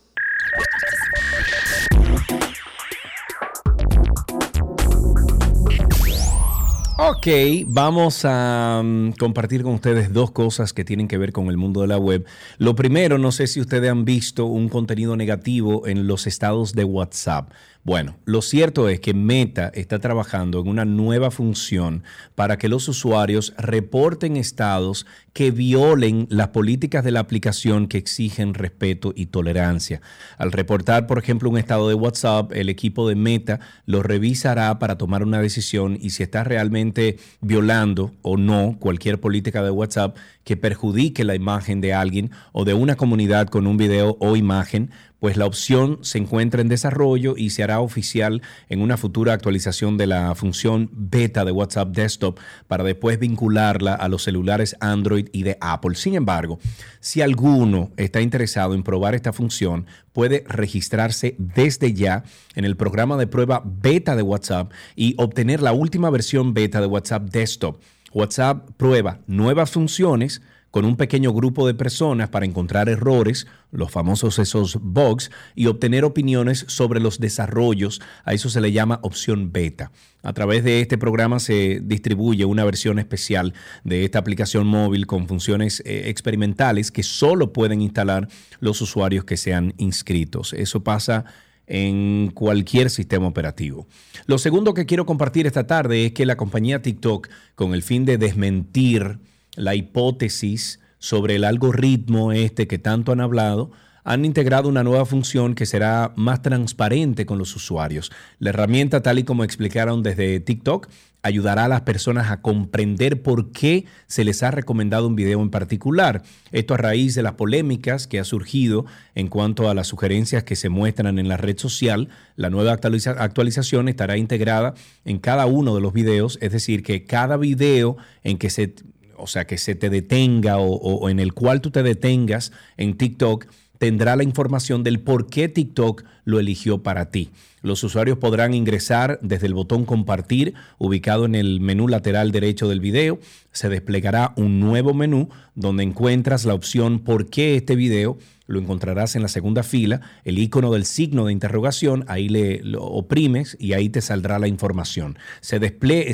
[7.02, 7.28] Ok,
[7.66, 11.80] vamos a mm, compartir con ustedes dos cosas que tienen que ver con el mundo
[11.80, 12.26] de la web.
[12.58, 16.84] Lo primero, no sé si ustedes han visto un contenido negativo en los estados de
[16.84, 17.52] WhatsApp.
[17.82, 22.86] Bueno, lo cierto es que Meta está trabajando en una nueva función para que los
[22.88, 30.02] usuarios reporten estados que violen las políticas de la aplicación que exigen respeto y tolerancia.
[30.36, 34.98] Al reportar, por ejemplo, un estado de WhatsApp, el equipo de Meta lo revisará para
[34.98, 40.58] tomar una decisión y si está realmente violando o no cualquier política de WhatsApp que
[40.58, 45.36] perjudique la imagen de alguien o de una comunidad con un video o imagen, pues
[45.36, 50.06] la opción se encuentra en desarrollo y se hará oficial en una futura actualización de
[50.06, 55.58] la función beta de WhatsApp Desktop para después vincularla a los celulares Android y de
[55.60, 55.94] Apple.
[55.94, 56.58] Sin embargo,
[57.00, 63.16] si alguno está interesado en probar esta función, puede registrarse desde ya en el programa
[63.16, 67.80] de prueba beta de WhatsApp y obtener la última versión beta de WhatsApp Desktop.
[68.12, 74.38] WhatsApp prueba nuevas funciones con un pequeño grupo de personas para encontrar errores, los famosos
[74.38, 78.00] esos bugs, y obtener opiniones sobre los desarrollos.
[78.24, 79.90] A eso se le llama opción beta.
[80.22, 83.54] A través de este programa se distribuye una versión especial
[83.84, 88.28] de esta aplicación móvil con funciones eh, experimentales que solo pueden instalar
[88.60, 90.52] los usuarios que sean inscritos.
[90.52, 91.24] Eso pasa
[91.66, 93.86] en cualquier sistema operativo.
[94.26, 98.04] Lo segundo que quiero compartir esta tarde es que la compañía TikTok, con el fin
[98.04, 99.20] de desmentir
[99.56, 103.70] la hipótesis sobre el algoritmo este que tanto han hablado,
[104.04, 108.10] han integrado una nueva función que será más transparente con los usuarios.
[108.38, 110.88] La herramienta, tal y como explicaron desde TikTok,
[111.22, 115.50] ayudará a las personas a comprender por qué se les ha recomendado un video en
[115.50, 116.22] particular.
[116.50, 120.56] Esto a raíz de las polémicas que ha surgido en cuanto a las sugerencias que
[120.56, 122.08] se muestran en la red social.
[122.36, 127.36] La nueva actualización estará integrada en cada uno de los videos, es decir, que cada
[127.36, 128.74] video en que se
[129.20, 133.46] o sea, que se te detenga o, en el cual tú te detengas en TikTok,
[133.78, 137.30] tendrá la información del por qué TikTok lo eligió para ti.
[137.62, 142.80] Los usuarios podrán ingresar desde el botón compartir ubicado en el menú lateral derecho del
[142.80, 143.18] video.
[143.52, 148.18] Se desplegará un nuevo menú donde encuentras la opción por qué este video
[148.50, 153.56] lo encontrarás en la segunda fila, el icono del signo de interrogación, ahí le oprimes
[153.60, 155.16] y ahí te saldrá la información.
[155.40, 155.60] Se,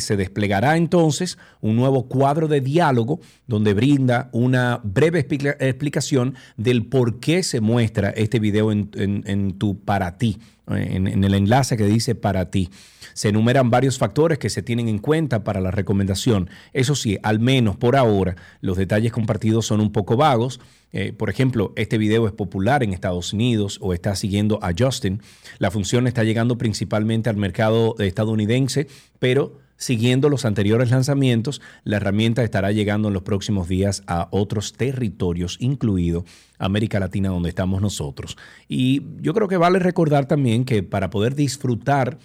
[0.01, 7.20] se desplegará entonces un nuevo cuadro de diálogo donde brinda una breve explicación del por
[7.20, 12.14] qué se muestra este video en, tu para ti, en, en el enlace que dice
[12.14, 12.68] para ti.
[13.14, 16.51] Se enumeran varios factores que se tienen en cuenta para la recomendación.
[16.75, 20.61] Eso sí, al menos por ahora, los detalles compartidos son un poco vagos
[20.98, 25.20] eh, por ejemplo, este video es popular en Estados Unidos o está siguiendo a Justin.
[25.59, 28.87] La función está llegando principalmente al mercado estadounidense,
[29.18, 34.72] pero siguiendo los anteriores lanzamientos, la herramienta estará llegando en los próximos días a otros
[34.72, 36.24] territorios, incluido
[36.59, 38.38] América Latina, donde estamos nosotros.
[38.66, 42.16] Y yo creo que vale recordar también que para poder disfrutar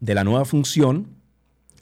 [0.00, 1.15] de la nueva función,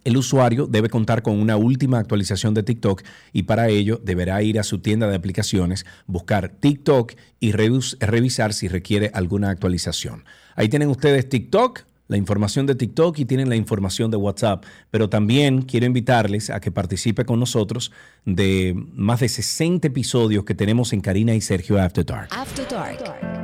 [0.04, 4.60] el usuario debe contar con una última actualización de TikTok y para ello deberá ir
[4.60, 10.24] a su tienda de aplicaciones, buscar TikTok y revisar si requiere alguna actualización.
[10.56, 14.64] Ahí tienen ustedes TikTok, la información de TikTok y tienen la información de WhatsApp.
[14.90, 17.92] Pero también quiero invitarles a que participe con nosotros
[18.24, 22.28] de más de 60 episodios que tenemos en Karina y Sergio After Dark.
[22.30, 23.43] After Dark.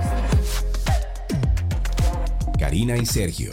[2.57, 3.51] Karina y Sergio,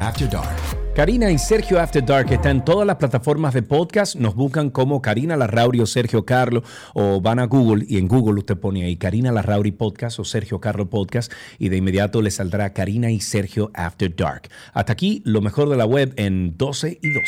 [0.00, 0.56] After Dark.
[0.96, 4.16] Karina y Sergio After Dark están en todas las plataformas de podcast.
[4.16, 6.62] Nos buscan como Karina Larrauri o Sergio Carlo
[6.94, 10.58] o van a Google y en Google usted pone ahí Karina Larrauri Podcast o Sergio
[10.58, 14.48] Carlo Podcast y de inmediato le saldrá Karina y Sergio After Dark.
[14.72, 17.22] Hasta aquí lo mejor de la web en 12 y 2.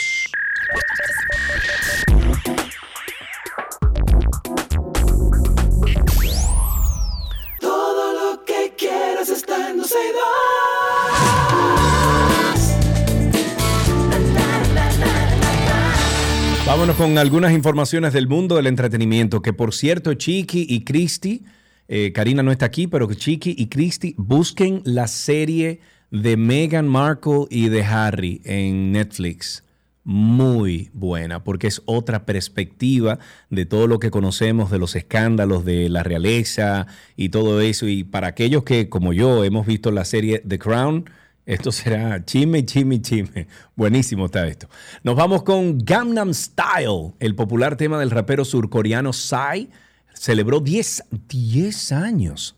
[16.66, 21.42] Vámonos con algunas informaciones del mundo del entretenimiento, que por cierto, Chiqui y Christy,
[21.88, 25.80] eh, Karina no está aquí, pero Chiqui y Christy busquen la serie
[26.10, 29.64] de Meghan Markle y de Harry en Netflix.
[30.08, 33.18] Muy buena, porque es otra perspectiva
[33.50, 37.86] de todo lo que conocemos de los escándalos de la realeza y todo eso.
[37.86, 41.10] Y para aquellos que, como yo, hemos visto la serie The Crown,
[41.44, 43.48] esto será chisme, chisme, chisme.
[43.76, 44.70] Buenísimo está esto.
[45.02, 49.68] Nos vamos con Gangnam Style, el popular tema del rapero surcoreano Psy.
[50.14, 52.57] Celebró 10, 10 años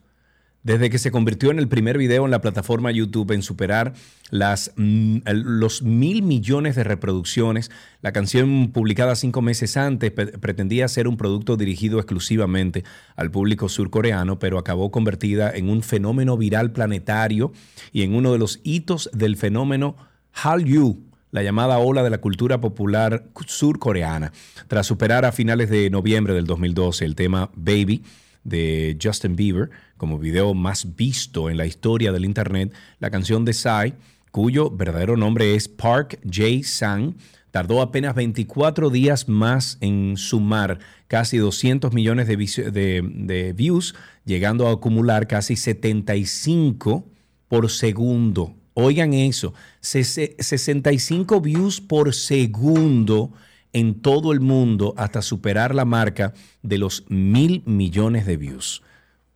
[0.63, 3.95] desde que se convirtió en el primer video en la plataforma YouTube en superar
[4.31, 7.71] las, mm, los mil millones de reproducciones,
[8.03, 12.85] la canción publicada cinco meses antes pretendía ser un producto dirigido exclusivamente
[13.17, 17.53] al público surcoreano, pero acabó convertida en un fenómeno viral planetario
[17.93, 19.97] y en uno de los hitos del fenómeno
[20.33, 24.33] Hallyu, la llamada ola de la cultura popular surcoreana.
[24.69, 28.03] Tras superar a finales de noviembre del 2012 el tema Baby,
[28.45, 33.53] de Justin Bieber como video más visto en la historia del Internet, la canción de
[33.53, 33.95] Psy,
[34.31, 37.17] cuyo verdadero nombre es Park Jae-sang,
[37.51, 44.73] tardó apenas 24 días más en sumar casi 200 millones de, de, views, llegando a
[44.73, 47.05] acumular casi 75
[47.49, 48.55] por segundo.
[48.75, 53.33] Oigan eso, 65 views por segundo
[53.73, 58.83] en todo el mundo hasta superar la marca de los mil millones de views.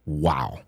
[0.05, 0.61] ¡Wow!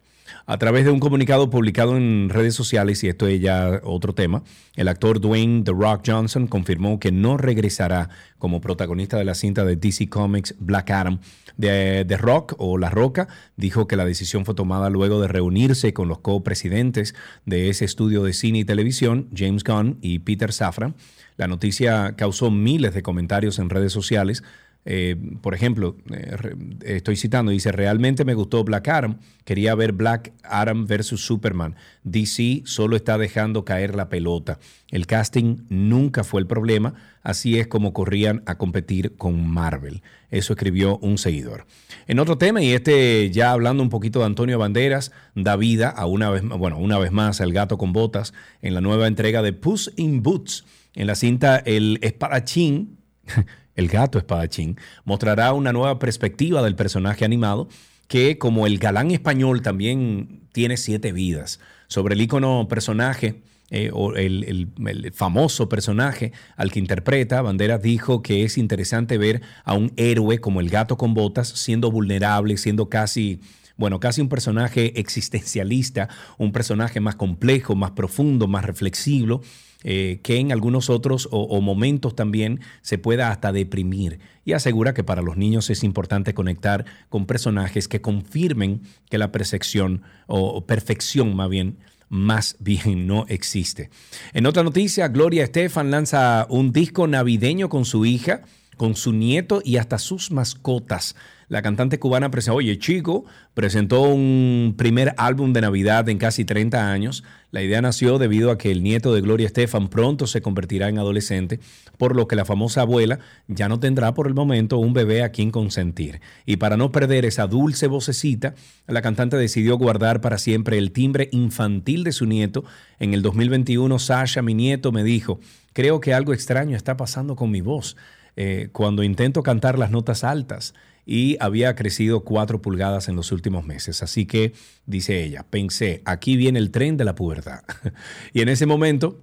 [0.49, 4.45] A través de un comunicado publicado en redes sociales, y esto es ya otro tema,
[4.77, 9.65] el actor Dwayne The Rock Johnson confirmó que no regresará como protagonista de la cinta
[9.65, 11.19] de DC Comics Black Adam.
[11.59, 15.93] The, The Rock o La Roca dijo que la decisión fue tomada luego de reunirse
[15.93, 20.95] con los copresidentes de ese estudio de cine y televisión, James Gunn y Peter Safran,
[21.37, 24.43] la noticia causó miles de comentarios en redes sociales.
[24.89, 30.33] Eh, por ejemplo, eh, estoy citando, dice, realmente me gustó Black Adam, quería ver Black
[30.45, 31.75] Adam versus Superman.
[32.05, 34.61] DC solo está dejando caer la pelota.
[34.93, 36.95] El casting nunca fue el problema,
[37.25, 40.03] así es como corrían a competir con Marvel.
[40.31, 41.67] Eso escribió un seguidor.
[42.07, 46.07] En otro tema, y este ya hablando un poquito de Antonio Banderas, da vida a
[46.07, 49.53] una vez, bueno, una vez más al gato con botas en la nueva entrega de
[49.53, 52.99] Puss in Boots en la cinta El espadachín,
[53.77, 57.69] el gato espadachín, mostrará una nueva perspectiva del personaje animado
[58.09, 61.61] que como el galán español también tiene siete vidas.
[61.89, 64.71] Sobre el icono personaje, eh, o el,
[65.13, 70.61] famoso personaje al que interpreta, Banderas dijo que es interesante ver a un héroe como
[70.61, 73.41] el gato con botas siendo vulnerable, siendo casi,
[73.77, 76.09] bueno, casi un personaje existencialista,
[76.39, 79.43] un personaje más complejo, más profundo, más reflexivo,
[79.89, 84.19] eh, que en algunos otros o, momentos también se pueda hasta deprimir.
[84.45, 89.31] Y asegura que para los niños es importante conectar con personajes que confirmen que la
[89.31, 93.89] percepción o, perfección más bien más bien no existe.
[94.33, 98.43] En otra noticia, Gloria Estefan lanza un disco navideño con su hija,
[98.77, 101.15] con su nieto y hasta sus mascotas.
[101.49, 106.91] La cantante cubana presentó, oye chico, presentó un primer álbum de Navidad en casi 30
[106.91, 107.23] años.
[107.53, 110.99] La idea nació debido a que el nieto de Gloria Estefan pronto se convertirá en
[110.99, 111.61] adolescente,
[111.99, 115.31] por lo que la famosa abuela ya no tendrá por el momento un bebé a
[115.31, 116.21] quien consentir.
[116.47, 118.55] Y para no perder esa dulce vocecita,
[118.89, 122.65] la cantante decidió guardar para siempre el timbre infantil de su nieto.
[122.99, 125.39] En el 2021, Sasha, mi nieto, me dijo,
[125.73, 127.97] creo que algo extraño está pasando con mi voz.
[128.39, 130.75] Eh, cuando intento cantar las notas altas
[131.07, 134.03] y había crecido cuatro pulgadas en los últimos meses.
[134.03, 134.53] Así que,
[134.85, 137.63] dice ella, pensé, aquí viene el tren de la pubertad.
[138.35, 139.21] y en ese momento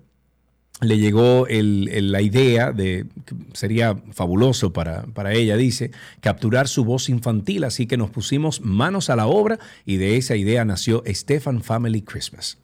[0.81, 3.05] le llegó la idea de,
[3.53, 9.09] sería fabuloso para, para, ella, dice, capturar su voz infantil, así que nos pusimos manos
[9.09, 12.57] a la obra y de esa idea nació Stefan Family Christmas.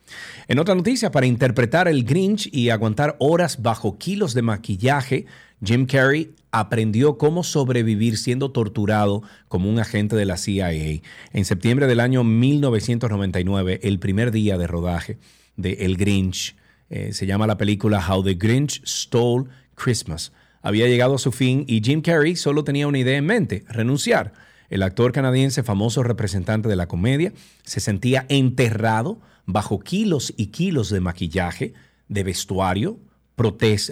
[0.47, 5.25] En otra noticia, para interpretar el Grinch y aguantar horas bajo kilos de maquillaje,
[5.63, 11.01] Jim Carrey aprendió cómo sobrevivir siendo torturado como un agente de la CIA.
[11.33, 15.17] En septiembre del año 1999, el primer día de rodaje
[15.57, 16.55] de El Grinch,
[16.89, 20.31] eh, se llama la película How the Grinch Stole Christmas.
[20.61, 24.33] Había llegado a su fin y Jim Carrey solo tenía una idea en mente, renunciar.
[24.69, 30.89] El actor canadiense, famoso representante de la comedia, se sentía enterrado bajo kilos y kilos
[30.89, 31.73] de maquillaje,
[32.07, 32.99] de vestuario,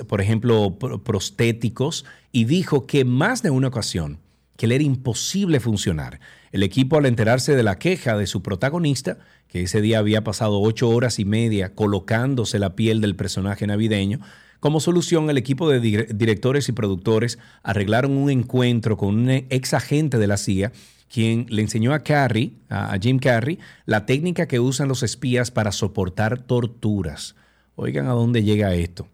[0.08, 4.20] por ejemplo, prostéticos, y dijo que más de una ocasión
[4.58, 6.20] que le era imposible funcionar.
[6.52, 10.60] El equipo, al enterarse de la queja de su protagonista, que ese día había pasado
[10.60, 14.20] ocho horas y media colocándose la piel del personaje navideño,
[14.60, 20.18] como solución, el equipo de directores y productores arreglaron un encuentro con un ex agente
[20.18, 20.72] de la CIA,
[21.14, 25.72] quien le enseñó a Carrey, a Jim Carrey, la técnica que usan los espías para
[25.72, 27.36] soportar torturas.
[27.76, 29.08] Oigan a dónde llega esto.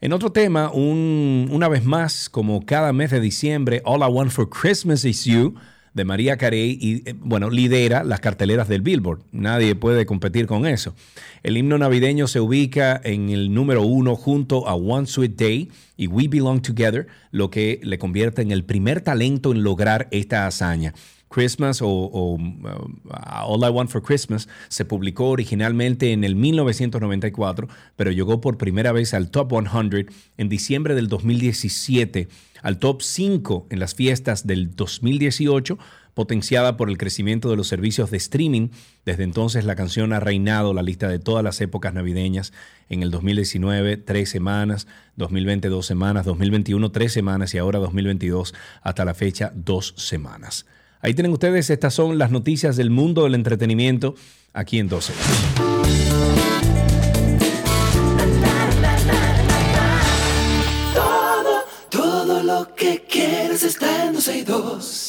[0.00, 4.30] En otro tema, un- una vez más, como cada mes de diciembre, All I Want
[4.30, 5.54] for Christmas is You
[5.94, 9.20] de María Carey y eh, bueno, lidera las carteleras del Billboard.
[9.32, 10.94] Nadie puede competir con eso.
[11.42, 16.06] El himno navideño se ubica en el número uno junto a One Sweet Day y
[16.08, 20.92] We Belong Together, lo que le convierte en el primer talento en lograr esta hazaña.
[21.28, 22.38] Christmas o, uh,
[23.46, 28.92] All I Want for Christmas se publicó originalmente en el 1994, pero llegó por primera
[28.92, 32.28] vez al Top 100 en diciembre del 2017,
[32.62, 35.78] al Top 5 en las fiestas del 2018,
[36.14, 38.68] potenciada por el crecimiento de los servicios de streaming.
[39.04, 42.54] Desde entonces la canción ha reinado la lista de todas las épocas navideñas.
[42.88, 49.04] En el 2019, tres semanas, 2020, dos semanas, 2021, tres semanas y ahora 2022, hasta
[49.04, 50.64] la fecha, dos semanas.
[51.00, 54.14] Ahí tienen ustedes, estas son las noticias del mundo del entretenimiento
[54.52, 55.12] aquí en 12.
[60.94, 65.05] Todo, todo lo que quieres está en 12 y 2.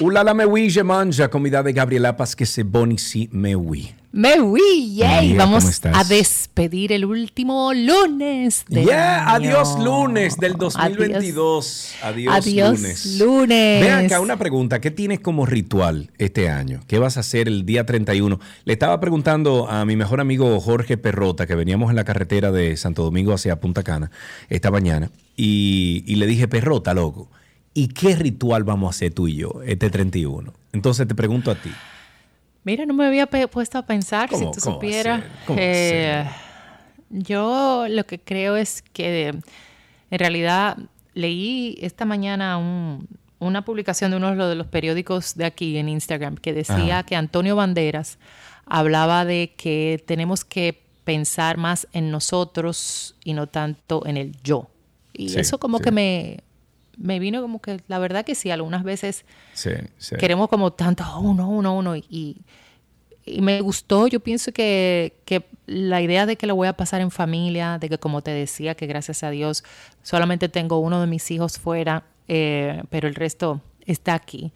[0.00, 3.90] Ulala me oui, je mange, comida de Gabriela Paz que se bonisi me oui.
[4.12, 5.34] Me oui, yay.
[5.34, 9.48] María, ¿cómo Vamos a despedir el último lunes del Yeah, año.
[9.58, 11.94] adiós lunes del 2022.
[12.02, 13.18] Adiós, Adiós, lunes.
[13.18, 13.80] lunes.
[13.84, 16.80] Ven acá una pregunta, ¿qué tienes como ritual este año?
[16.86, 18.38] ¿Qué vas a hacer el día 31?
[18.64, 22.76] Le estaba preguntando a mi mejor amigo Jorge Perrota, que veníamos en la carretera de
[22.76, 24.10] Santo Domingo hacia Punta Cana
[24.48, 27.28] esta mañana, y, y le dije, Perrota, loco,
[27.78, 30.52] ¿y qué ritual vamos a hacer tú y yo este 31?
[30.72, 31.70] Entonces te pregunto a ti.
[32.64, 35.22] Mira, no me había puesto a pensar, si ¿Cómo- tú supieras.
[35.56, 36.24] Eh,
[37.10, 40.76] yo lo que creo es que en realidad
[41.14, 43.08] leí esta mañana un-
[43.38, 46.98] una publicación de uno de los- de los periódicos de aquí en Instagram que decía
[46.98, 47.02] Ajá.
[47.04, 48.18] que Antonio Banderas
[48.66, 54.68] hablaba de que tenemos que pensar más en nosotros y no tanto en el yo.
[55.14, 55.84] Y Sí, eso como sí.
[55.84, 56.40] que me,
[56.98, 59.24] me vino como que la verdad que sí, algunas veces
[59.54, 60.16] Sí, sí.
[60.16, 61.96] queremos como tanto uno, uno, uno.
[61.96, 62.42] Y,
[63.24, 67.00] y me gustó, yo pienso que, que la idea de que lo voy a pasar
[67.00, 69.64] en familia, de que como te decía, que gracias a Dios
[70.02, 74.52] solamente tengo uno de mis hijos fuera, eh, pero el resto está aquí.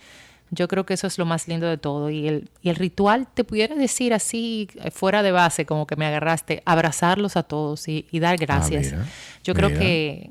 [0.54, 2.10] Yo creo que eso es lo más lindo de todo.
[2.10, 5.96] Y el, y el ritual, te pudiera decir así, eh, fuera de base, como que
[5.96, 8.88] me agarraste, abrazarlos a todos y, y dar gracias.
[8.92, 9.08] Ah, mira,
[9.44, 10.30] Yo creo que,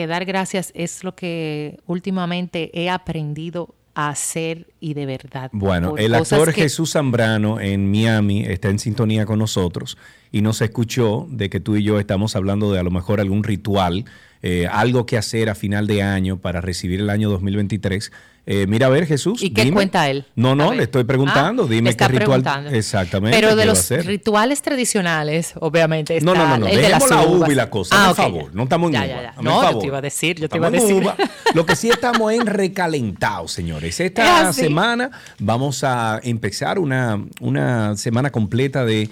[0.00, 5.50] que dar gracias es lo que últimamente he aprendido a hacer y de verdad.
[5.52, 9.98] Bueno, el actor que- Jesús Zambrano en Miami está en sintonía con nosotros
[10.32, 13.44] y nos escuchó de que tú y yo estamos hablando de a lo mejor algún
[13.44, 14.06] ritual,
[14.42, 18.10] eh, algo que hacer a final de año para recibir el año 2023.
[18.46, 19.42] Eh, mira, a ver, Jesús.
[19.42, 19.74] ¿Y qué dime.
[19.74, 20.24] cuenta él?
[20.34, 21.64] No, no, le estoy preguntando.
[21.64, 22.42] Ah, dime está qué ritual.
[22.42, 22.70] preguntando.
[22.76, 23.36] Exactamente.
[23.36, 26.16] Pero de ¿qué va a los rituales tradicionales, obviamente.
[26.16, 28.16] Está No, no, no, no, el de las la uva y la cosa, Ah, ok,
[28.16, 29.42] favor, no estamos en Ya, uva, ya, ya.
[29.42, 31.02] No, yo te iba a decir, yo te Estamos iba a decir.
[31.02, 31.16] uva.
[31.54, 34.00] Lo que sí estamos en recalentado, señores.
[34.00, 34.62] Esta Es así.
[34.62, 39.10] semana vamos a empezar una, una semana completa de-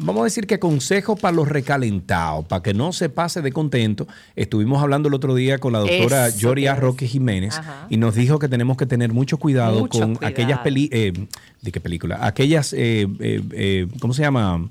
[0.00, 4.06] vamos a decir que consejos para los recalentados, para que no se pase de contento.
[4.36, 7.06] Estuvimos hablando el otro día con la doctora Eso Yoria Roque.
[7.06, 7.86] Jiménez Ajá.
[7.88, 10.26] y nos dijo que tenemos que tener mucho cuidado Mucho con cuidado.
[10.32, 11.12] aquellas peli eh,
[11.62, 12.18] ¿de qué película?
[12.26, 14.70] Aquellas, eh, eh, eh, ¿cómo se llama?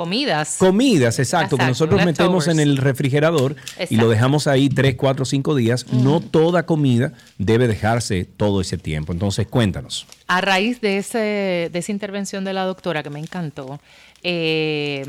[0.00, 0.56] Comidas.
[0.58, 3.54] Comidas, exacto, que nosotros metemos en el refrigerador
[3.90, 5.92] y lo dejamos ahí 3, 4, 5 días.
[5.92, 9.12] No toda comida debe dejarse todo ese tiempo.
[9.12, 10.06] Entonces, cuéntanos.
[10.26, 13.78] A raíz de, ese, de esa intervención de la doctora que me encantó,
[14.22, 15.04] eh,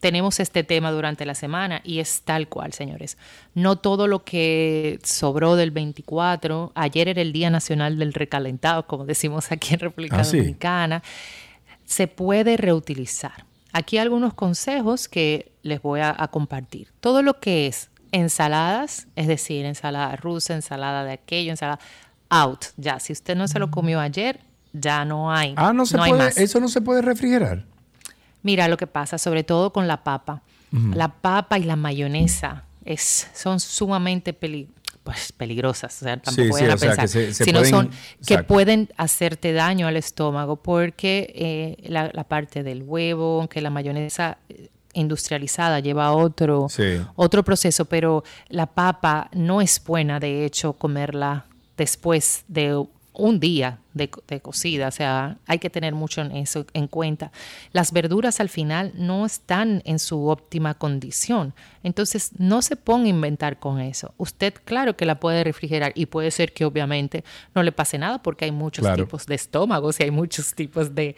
[0.00, 3.16] tenemos este tema durante la semana y es tal cual, señores.
[3.54, 9.04] No todo lo que sobró del 24, ayer era el Día Nacional del Recalentado, como
[9.04, 10.38] decimos aquí en República Ah, sí.
[10.38, 11.04] Dominicana,
[11.84, 13.44] se puede reutilizar.
[13.72, 16.88] Aquí algunos consejos que les voy a, a compartir.
[17.00, 21.78] Todo lo que es ensaladas, es decir, ensalada rusa, ensalada de aquello, ensalada
[22.28, 23.00] out, ya.
[23.00, 24.40] Si usted no se lo comió ayer,
[24.72, 25.54] ya no hay.
[25.56, 27.64] Ah, no se puede, eso no se puede refrigerar.
[28.42, 30.42] Mira lo que pasa, sobre todo con la papa.
[30.94, 34.68] La papa y la mayonesa es, son sumamente peli-
[35.04, 35.94] pues, peligrosas.
[36.02, 37.04] O sea, tampoco sí, a sea, pensar.
[37.04, 38.46] que se- se sino pueden- son que exacto.
[38.46, 44.38] pueden hacerte daño al estómago porque eh, la, la parte del huevo, aunque la mayonesa
[44.48, 47.00] eh, industrializada lleva otro, Sí.
[47.16, 51.46] otro proceso, pero la papa no es buena, de hecho, comerla
[51.76, 52.84] después de
[53.14, 57.30] un día de, de, cocida, o sea, hay que tener mucho en eso en cuenta.
[57.72, 63.10] Las verduras al final no están en su óptima condición, entonces no se ponga a
[63.10, 64.14] inventar con eso.
[64.16, 67.22] Usted, claro que la puede refrigerar y puede ser que obviamente
[67.54, 71.16] no le pase nada porque hay muchos tipos de estómagos y hay muchos tipos de,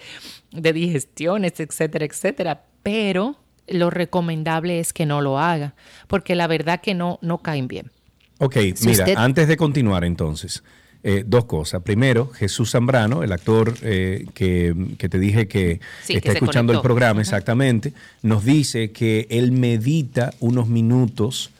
[0.50, 3.36] de digestiones, etcétera, etcétera, pero
[3.68, 5.74] lo recomendable es que no lo haga,
[6.08, 7.90] porque la verdad que no, no caen bien.
[8.38, 10.64] Ok, mira, antes de continuar entonces,
[11.06, 11.82] eh, dos cosas.
[11.82, 17.92] Primero, Jesús Zambrano, el actor eh, que, te dije que está escuchando el programa exactamente,
[18.22, 21.50] nos dice que él medita unos minutos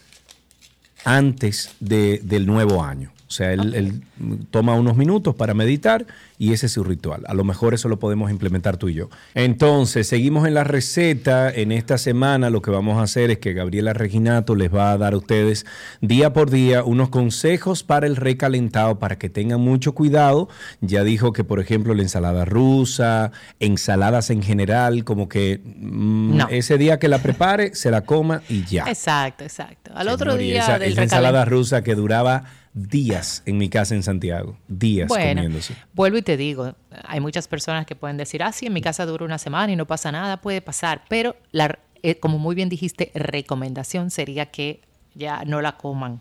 [1.05, 3.14] antes del nuevo año.
[3.35, 4.05] O sea, él,
[4.53, 6.07] toma unos minutos para meditar
[6.39, 7.25] y ese es su ritual.
[7.27, 9.09] A lo mejor eso lo podemos implementar tú y yo.
[9.35, 11.51] Entonces, seguimos en la receta.
[11.53, 14.99] En esta semana lo que vamos a hacer es que Gabriela Reginato les va a
[14.99, 15.67] dar a ustedes
[16.01, 20.49] día por día unos consejos para el recalentado para que tengan mucho cuidado.
[20.81, 26.79] Ya dijo que, por ejemplo, la ensalada rusa, ensaladas en general, como que mm, ese
[26.79, 28.85] día que la prepare, se la coma y ya.
[28.87, 29.91] Exacto, exacto.
[29.93, 34.59] Al otro día esa, esa ensalada rusa que duraba días en mi casa en Santiago,
[34.67, 35.77] días bueno, comiéndose.
[35.95, 39.07] Vuelvo y te digo, hay muchas personas que pueden decir, ah, sí, en mi casa
[39.07, 42.69] dura una semana y no pasa nada, puede pasar, pero la, eh, como muy bien
[42.69, 44.81] dijiste, recomendación sería que
[45.15, 46.21] ya no la coman.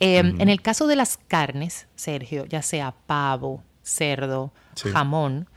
[0.00, 4.52] Em, en el caso de las carnes, Sergio, ya sea pavo, cerdo,
[4.92, 5.48] jamón,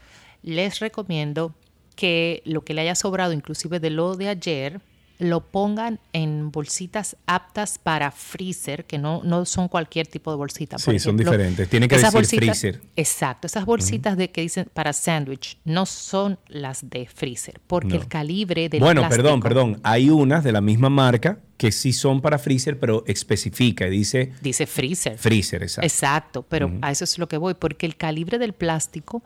[0.44, 1.54] les recomiendo
[1.96, 4.82] que lo que le haya sobrado, inclusive de lo de ayer,
[5.22, 10.80] lo pongan en bolsitas aptas para freezer, que no, no son cualquier tipo de bolsita.
[10.80, 11.70] sí, son diferentes.
[11.70, 12.82] Tiene que decir freezer.
[12.96, 13.46] Exacto.
[13.46, 18.68] Esas bolsitas de que dicen para sándwich no son las de freezer, porque el calibre
[18.68, 19.80] del Bueno, perdón, perdón.
[19.84, 24.34] Hay unas de la misma marca que sí son para freezer, pero especifica y dice...
[24.42, 25.20] Dice freezer.
[25.20, 25.86] Freezer, exacto.
[25.86, 29.24] Exacto, pero a eso es lo que voy, porque el calibre del plástico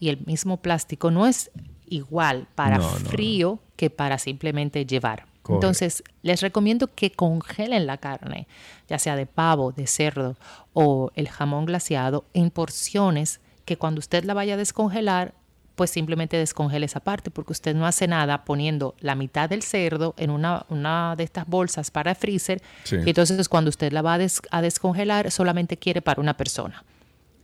[0.00, 1.50] y el mismo plástico no es
[1.90, 5.26] igual para frío que para simplemente llevar.
[5.48, 8.46] Entonces, les recomiendo que congelen la carne,
[8.86, 10.36] ya sea de pavo, de cerdo
[10.74, 15.34] o el jamón glaciado, en porciones que cuando usted la vaya a descongelar,
[15.74, 20.14] pues simplemente descongele esa parte, porque usted no hace nada poniendo la mitad del cerdo
[20.18, 22.60] en una, una de estas bolsas para freezer,
[22.90, 24.18] y entonces cuando usted la va a,
[24.50, 26.84] a, descongelar, solamente quiere para una persona.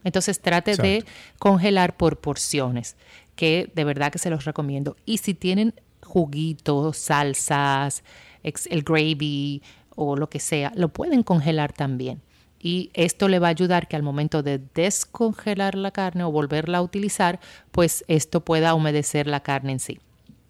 [0.03, 1.05] Entonces trate de
[1.39, 2.97] congelar por porciones
[3.37, 4.97] que de verdad que se los recomiendo.
[5.05, 8.05] Y si tienen juguitos, salsas,
[8.43, 9.63] el gravy
[9.97, 12.21] o lo que sea, lo pueden congelar también.
[12.61, 16.79] Y esto le va a ayudar que al momento de descongelar la carne o volverla
[16.79, 17.39] a utilizar,
[17.71, 20.01] pues esto pueda humedecer la carne en sí.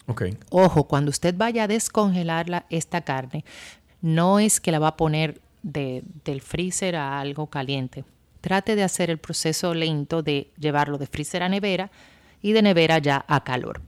[0.07, 0.37] Okay.
[0.49, 3.43] Ojo, cuando usted vaya a descongelar esta carne,
[4.01, 8.05] no es que la va a poner del freezer a algo caliente.
[8.39, 11.91] Trate de hacer el proceso lento de llevarlo de freezer a nevera
[12.45, 13.81] y de nevera ya a calor.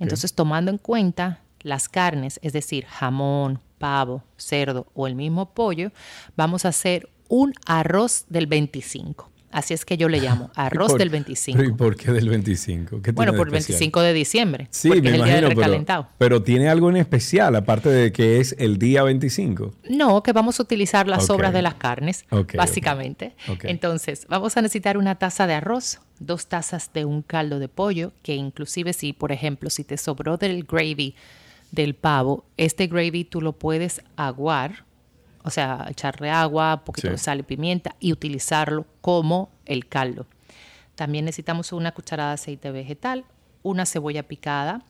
[0.00, 5.92] Entonces, tomando en cuenta las carnes, es decir, jamón, pavo, cerdo o el mismo pollo,
[6.34, 9.30] vamos a hacer un arroz del 25.
[9.50, 11.62] Así es que yo le llamo arroz del 25.
[11.62, 13.00] ¿Y por qué del 25?
[13.12, 14.68] bueno, por el 25 de diciembre.
[14.70, 19.02] Sí, me imagino, pero, pero, tiene algo en especial, aparte de que es el día
[19.02, 19.72] 25.
[19.88, 22.24] No, que vamos a utilizar las sobras de las carnes,
[22.54, 23.34] básicamente.
[23.62, 28.12] Entonces, vamos a necesitar una taza de arroz, dos tazas de un caldo de pollo,
[28.22, 31.14] que inclusive si, por ejemplo, si te sobró del gravy
[31.70, 34.87] del pavo, este gravy tú lo puedes aguar
[35.48, 40.26] o sea, echarle agua, un poquito de sal y pimienta y utilizarlo como el caldo.
[40.94, 43.24] También necesitamos una cucharada de aceite vegetal,
[43.62, 44.82] una cebolla picada,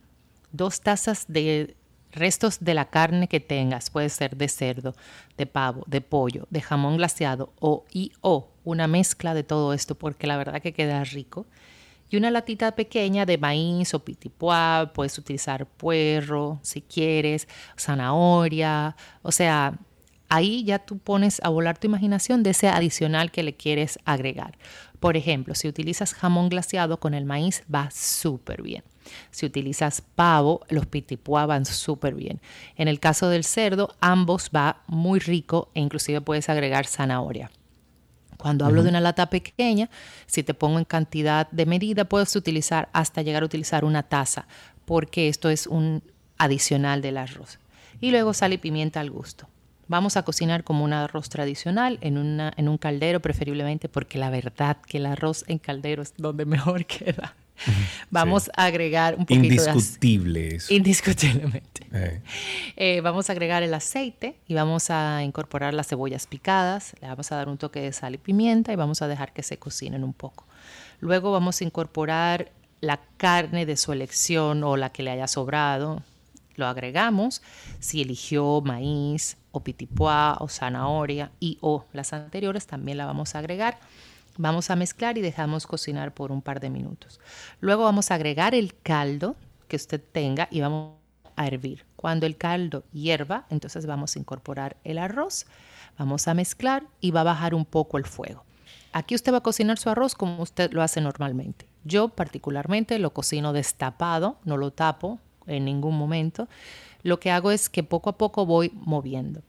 [0.50, 1.76] dos tazas de
[2.10, 4.96] restos de la carne que tengas, puede ser de cerdo,
[5.36, 9.94] de pavo, de pollo, de jamón glaseado o y o una mezcla de todo esto
[9.94, 11.46] porque la verdad que queda rico.
[12.10, 17.46] Y una latita pequeña de maíz o pitipuá, puedes utilizar puerro si quieres,
[17.78, 19.78] zanahoria, o sea,
[20.28, 24.58] ahí ya tú pones a volar tu imaginación de ese adicional que le quieres agregar.
[25.00, 28.82] Por ejemplo, si utilizas jamón glaseado con el maíz, va súper bien.
[29.30, 32.40] Si utilizas pavo, los pitipuá van súper bien.
[32.76, 37.50] En el caso del cerdo, ambos va muy rico e inclusive puedes agregar zanahoria.
[38.36, 39.90] Cuando hablo de una lata pequeña,
[40.26, 44.46] si te pongo en cantidad de medida, puedes utilizar hasta llegar a utilizar una taza,
[44.84, 46.02] porque esto es un
[46.38, 47.58] adicional del arroz.
[48.00, 49.48] Y luego sal y pimienta al gusto.
[49.88, 54.28] Vamos a cocinar como un arroz tradicional en, una, en un caldero preferiblemente porque la
[54.28, 57.34] verdad que el arroz en caldero es donde mejor queda.
[58.10, 61.86] vamos a agregar un poquito Indiscutible de Indiscutiblemente.
[61.92, 62.20] Eh.
[62.76, 66.94] Eh, vamos a agregar el aceite y vamos a incorporar las cebollas picadas.
[67.00, 69.42] Le vamos a dar un toque de sal y pimienta y vamos a dejar que
[69.42, 70.46] se cocinen un poco.
[71.00, 76.02] Luego vamos a incorporar la carne de su elección o la que le haya sobrado.
[76.56, 77.40] Lo agregamos.
[77.78, 83.78] Si eligió maíz o o zanahoria y o las anteriores, también la vamos a agregar
[84.40, 87.18] Vamos a mezclar y dejamos cocinar por un par de minutos.
[87.58, 89.34] Luego vamos a agregar el caldo
[89.66, 90.92] que usted tenga y vamos
[91.34, 91.84] a hervir.
[91.96, 95.46] Cuando el caldo hierva, entonces vamos a incorporar el arroz,
[95.98, 98.44] vamos a mezclar y va a bajar un poco el fuego.
[98.92, 101.66] Aquí usted va a cocinar su arroz como usted lo hace normalmente.
[101.82, 106.46] Yo particularmente lo cocino destapado, no lo tapo en ningún momento.
[107.02, 109.42] Lo que hago es que poco a poco voy moviendo.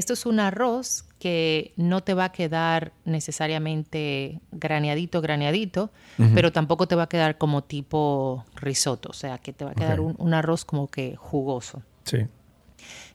[0.00, 5.90] Esto es un arroz que no te va a quedar necesariamente graneadito, graneadito,
[6.34, 9.74] pero tampoco te va a quedar como tipo risotto, o sea, que te va a
[9.74, 11.82] quedar un, arroz como que jugoso.
[12.04, 12.20] Sí.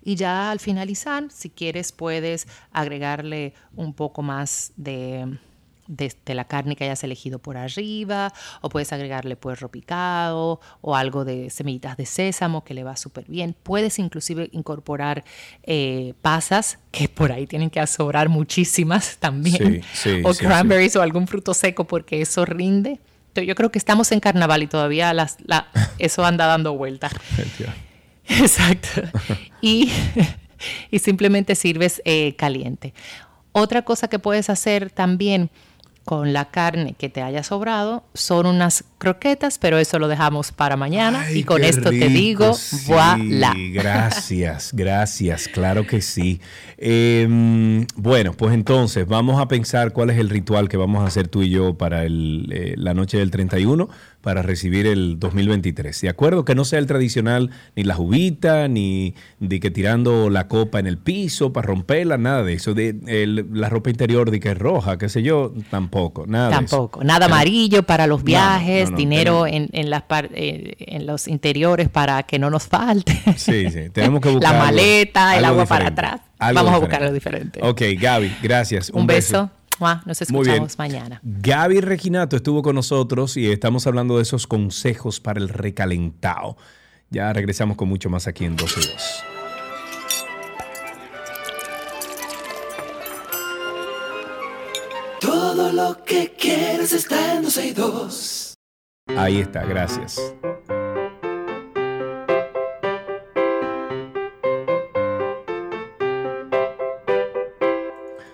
[0.04, 5.40] Y ya al finalizar, si quieres, puedes agregarle un poco más de
[5.88, 11.26] de, la carne que hayas elegido por arriba, o puedes agregarle puerro picado o algo
[11.26, 13.56] de semillitas de sésamo que le va súper bien.
[13.64, 15.24] Puedes inclusive incorporar
[15.64, 19.84] eh, pasas, que por ahí tienen que sobrar muchísimas también,
[20.24, 23.00] o cranberries o algún fruto seco porque eso rinde.
[23.36, 25.38] Yo creo que estamos en carnaval y todavía las,
[26.00, 27.10] eso anda dando vuelta.
[28.28, 29.02] Exacto.
[29.62, 29.92] y,
[30.90, 32.94] y simplemente sirves eh, caliente.
[33.52, 35.50] Otra cosa que puedes hacer también
[36.06, 40.78] con la carne que te haya sobrado son unas croquetas, pero eso lo dejamos para
[40.78, 41.32] mañana.
[41.32, 43.54] y con esto te digo, sí, voilà.
[43.74, 46.42] Gracias, gracias, claro que sí.
[46.78, 51.28] Em, bueno, pues entonces vamos a pensar cuál es el ritual que vamos a hacer
[51.28, 53.90] tú y yo para eh, la noche del 31
[54.26, 56.02] para recibir el 2023.
[56.02, 56.46] ¿De acuerdo?
[56.46, 60.88] Que no sea el tradicional, ni la jubita, ni de que tirando la copa en
[60.88, 62.74] el piso para romperla, nada de eso.
[62.74, 62.96] De
[63.54, 67.84] la ropa interior de que es roja, qué sé yo, tampoco, nada Tampoco, nada amarillo
[67.84, 72.68] para los viajes, dinero en, en, las eh, en los interiores para que no nos
[72.68, 73.20] falte.
[73.38, 74.54] Sí, sí, tenemos que buscar.
[74.54, 76.22] la maleta, el agua para atrás.
[76.40, 77.60] Vamos a buscar algo diferente.
[77.64, 78.90] Ok, Gaby, gracias.
[78.90, 79.50] Un, beso.
[80.06, 81.20] Nos escuchamos mañana.
[81.24, 86.58] Gaby Reginato estuvo con nosotros y estamos hablando de esos consejos para el recalentado.
[87.10, 89.24] Ya regresamos con mucho más aquí en 12 y 2.
[95.22, 98.45] Todo lo que quieres está en 12 y 2.
[99.08, 100.20] Ahí está, gracias.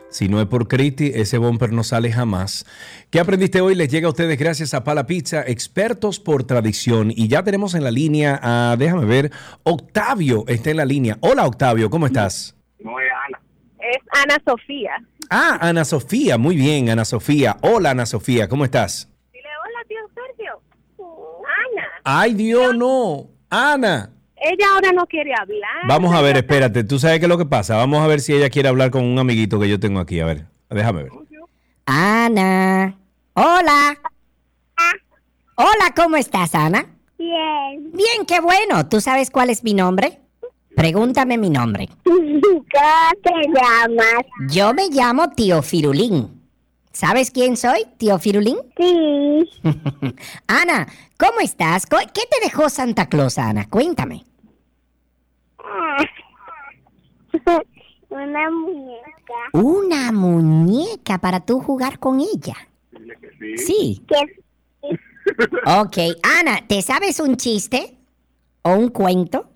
[0.10, 2.66] Si no es por Criti, ese bumper no sale jamás.
[3.10, 3.76] ¿Qué aprendiste hoy?
[3.76, 7.12] Les llega a ustedes gracias a Pala Pizza, expertos por tradición.
[7.16, 9.32] Y ya tenemos en la línea a, déjame ver,
[9.64, 11.18] Octavio está en la línea.
[11.22, 12.56] Hola Octavio, ¿cómo estás?
[12.80, 13.42] No es Ana.
[13.80, 14.92] Es Ana Sofía.
[15.30, 17.58] Ah, Ana Sofía, muy bien, Ana Sofía.
[17.62, 19.10] Hola Ana Sofía, ¿cómo estás?
[19.32, 20.62] Dile hola, tío Sergio.
[21.00, 21.88] Ana.
[22.04, 23.28] Ay, Dios, no.
[23.50, 25.88] Ana ella ahora no quiere hablar.
[25.88, 27.78] Vamos a ver, espérate, tú sabes qué es lo que pasa.
[27.78, 30.20] Vamos a ver si ella quiere hablar con un amiguito que yo tengo aquí.
[30.20, 31.12] A ver, déjame ver.
[31.86, 32.98] Ana.
[33.34, 33.98] Hola.
[35.56, 36.86] Hola, ¿cómo estás, Ana?
[37.20, 37.92] Bien.
[37.94, 38.88] Bien, qué bueno.
[38.90, 40.20] ¿Tú sabes cuál es mi nombre?
[40.76, 41.88] Pregúntame mi nombre.
[42.04, 42.62] ¿Cómo
[43.24, 44.26] te llamas?
[44.50, 46.41] Yo me llamo Tío Firulín.
[46.94, 48.58] ¿Sabes quién soy, Tío Firulín?
[48.78, 49.50] Sí.
[50.48, 50.88] Ana,
[51.22, 51.86] ¿Cómo estás?
[51.86, 53.70] ¿Qué te dejó Santa Claus, Ana?
[53.70, 54.26] Cuéntame.
[58.10, 59.34] Una muñeca.
[59.54, 62.56] Una muñeca para tú jugar con ella.
[63.56, 64.04] Sí.
[65.68, 65.98] Ok,
[66.40, 67.96] Ana, ¿te sabes un chiste?
[68.64, 69.52] ¿O un cuento?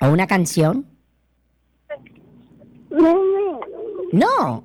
[0.00, 0.84] ¿O una canción?
[4.12, 4.64] No.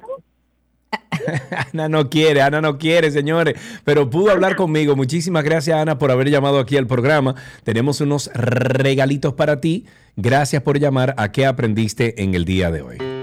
[1.74, 4.96] Ana no quiere, Ana no quiere, señores, pero pudo hablar conmigo.
[4.96, 7.36] Muchísimas gracias, Ana, por haber llamado aquí al programa.
[7.64, 9.86] Tenemos unos regalitos para ti.
[10.16, 13.15] Gracias por llamar a qué aprendiste en el día de hoy.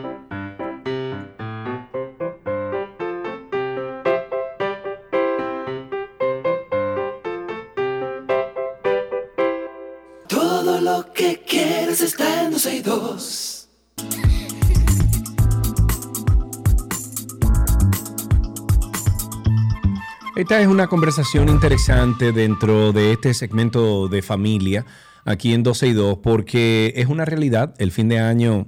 [20.43, 24.85] Esta es una conversación interesante dentro de este segmento de familia
[25.25, 27.77] aquí en 12 y 2 porque es una realidad.
[27.79, 28.67] El fin de año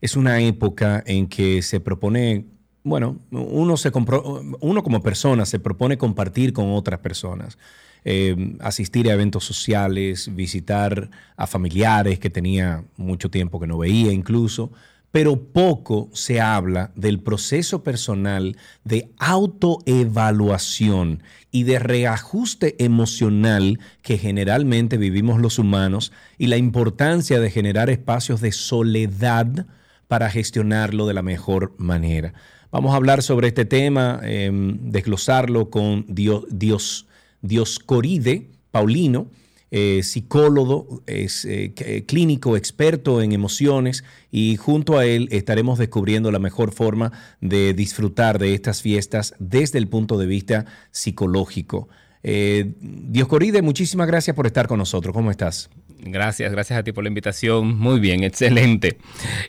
[0.00, 2.46] es una época en que se propone
[2.82, 7.56] bueno, uno, se uno como persona se propone compartir con otras personas.
[8.04, 14.10] Eh, asistir a eventos sociales, visitar a familiares que tenía mucho tiempo que no veía
[14.10, 14.72] incluso,
[15.12, 24.96] pero poco se habla del proceso personal de autoevaluación y de reajuste emocional que generalmente
[24.96, 29.66] vivimos los humanos y la importancia de generar espacios de soledad
[30.08, 32.32] para gestionarlo de la mejor manera.
[32.70, 37.06] Vamos a hablar sobre este tema, em, desglosarlo con Dios, Dios,
[37.42, 39.26] Dioscoride Paulino,
[39.74, 46.30] eh, psicólogo, es eh, eh, clínico, experto en emociones y junto a él estaremos descubriendo
[46.30, 47.10] la mejor forma
[47.40, 51.88] de disfrutar de estas fiestas desde el punto de vista psicológico.
[52.22, 55.14] Dioscoride, muchísimas gracias por estar con nosotros.
[55.14, 55.70] ¿Cómo estás?
[56.04, 57.78] Gracias, gracias a ti por la invitación.
[57.78, 58.98] Muy bien, excelente.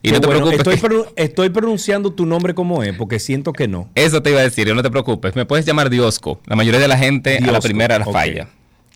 [0.02, 0.62] Y no te preocupes.
[1.18, 3.92] Estoy, pronunciando tu nombre como es, porque siento que no.
[3.94, 5.36] Eso te iba a decir, no te preocupes.
[5.36, 6.40] Me puedes llamar Diosco.
[6.46, 8.48] La mayoría de la gente a la primera la falla.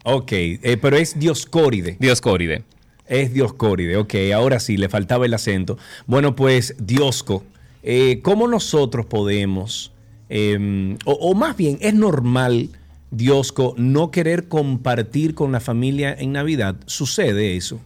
[0.09, 1.97] Ok, eh, pero es Dioscóride.
[1.99, 2.63] Dioscóride.
[3.07, 5.77] Es Dioscóride, ok, ahora sí, le faltaba el acento.
[6.05, 7.43] Bueno, pues Diosco,
[7.83, 9.91] eh, ¿cómo nosotros podemos,
[10.29, 12.69] em, o, más bien, es normal,
[13.11, 16.77] Diosco, no querer compartir con la familia en Navidad?
[16.85, 17.81] ¿Sucede eso?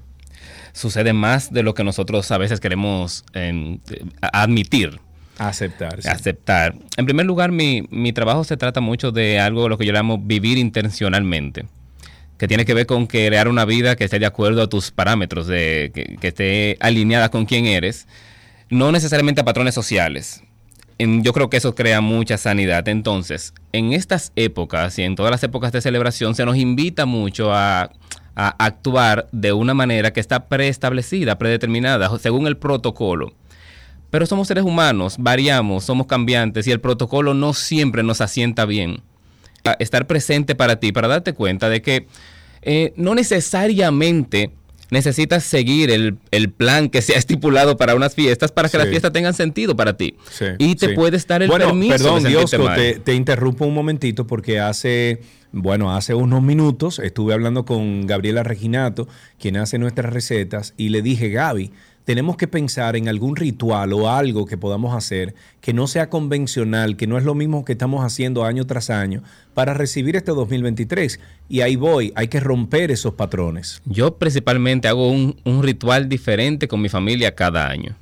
[0.73, 3.79] Sucede más de lo que nosotros a veces queremos em,
[4.21, 4.99] admitir.
[5.39, 5.97] Aceptar.
[6.05, 6.75] Aceptar.
[6.97, 10.19] En primer lugar, mi, mi trabajo se trata mucho de algo lo que yo llamo
[10.19, 11.65] vivir intencionalmente
[12.41, 15.45] que tiene que ver con crear una vida que esté de acuerdo a tus parámetros,
[15.45, 18.07] de, que, esté alineada con quién eres,
[18.67, 20.41] no necesariamente a patrones sociales.
[20.97, 22.87] yo creo que eso crea mucha sanidad.
[22.87, 27.53] Entonces, en estas épocas y en todas las épocas de celebración se nos invita mucho
[27.53, 27.91] a,
[28.33, 33.35] a actuar de una manera que está preestablecida, predeterminada, según el protocolo.
[34.09, 39.03] Pero somos seres humanos, variamos, somos cambiantes y el protocolo no siempre nos asienta bien
[39.79, 42.07] estar presente para ti, para darte cuenta de que
[42.61, 44.51] eh, no necesariamente
[44.91, 49.11] necesitas seguir el, plan que se ha estipulado para unas fiestas para que las fiestas
[49.11, 50.15] tengan sentido para ti.
[50.59, 51.95] y te puede estar el bueno, permiso.
[51.95, 57.65] Perdón, Dios, te, te, interrumpo un momentito porque hace, bueno, hace unos minutos estuve hablando
[57.65, 59.07] con Gabriela Reginato,
[59.39, 61.71] quien hace nuestras recetas, y le dije, Gaby,
[62.05, 66.97] tenemos que pensar en algún ritual o algo que podamos hacer que no sea convencional,
[66.97, 69.23] que no es lo mismo que estamos haciendo año tras año
[69.53, 71.19] para recibir este 2023.
[71.49, 73.81] Y ahí voy, hay que romper esos patrones.
[73.85, 77.95] Yo principalmente hago un, ritual diferente con mi familia cada año.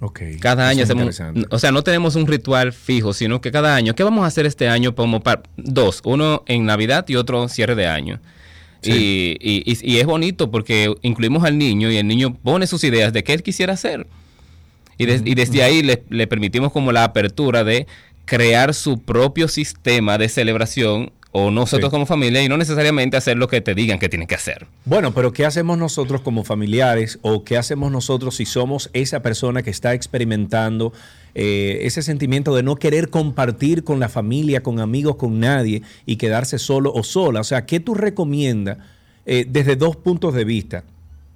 [0.00, 0.20] Ok.
[0.40, 1.20] Cada año hacemos,
[1.50, 4.46] o sea, no tenemos un ritual fijo, sino que cada año, ¿qué vamos a hacer
[4.46, 4.94] este año?
[4.94, 8.20] Como para, dos, uno en Navidad y otro cierre de año.
[8.84, 13.32] Y, es bonito porque incluimos al niño y el niño pone sus ideas de qué
[13.32, 14.06] él quisiera hacer.
[14.98, 17.86] Y, desde ahí le, permitimos como la apertura de
[18.24, 23.48] crear su propio sistema de celebración o nosotros como familia y no necesariamente hacer lo
[23.48, 24.68] que te digan que tienen que hacer.
[24.84, 29.64] Bueno, pero ¿qué hacemos nosotros como familiares o qué hacemos nosotros si somos esa persona
[29.64, 30.92] que está experimentando
[31.34, 36.16] eh, ese sentimiento de no querer compartir con la familia, con amigos, con nadie y
[36.16, 37.40] quedarse solo o sola?
[37.40, 38.78] O sea, ¿qué tú recomiendas
[39.26, 40.84] eh, desde dos puntos de vista?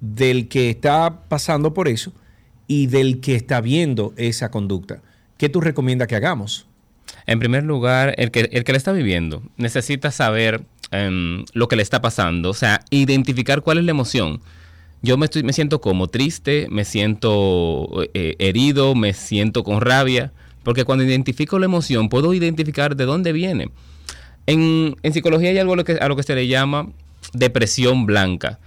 [0.00, 2.12] Del que está pasando por eso
[2.68, 5.02] y del que está viendo esa conducta.
[5.36, 6.66] ¿Qué tú recomiendas que hagamos?
[7.26, 11.76] En primer lugar, el que, el que le está viviendo necesita saber em, lo que
[11.76, 14.40] le está pasando, o sea, identificar cuál es la emoción.
[15.02, 20.32] Yo me, estoy, me siento como triste, me siento eh, herido, me siento con rabia,
[20.64, 23.70] porque cuando identifico la emoción puedo identificar de dónde viene.
[24.46, 26.88] En, psicología hay algo a lo, que, a lo que se le llama
[27.32, 28.58] depresión blanca,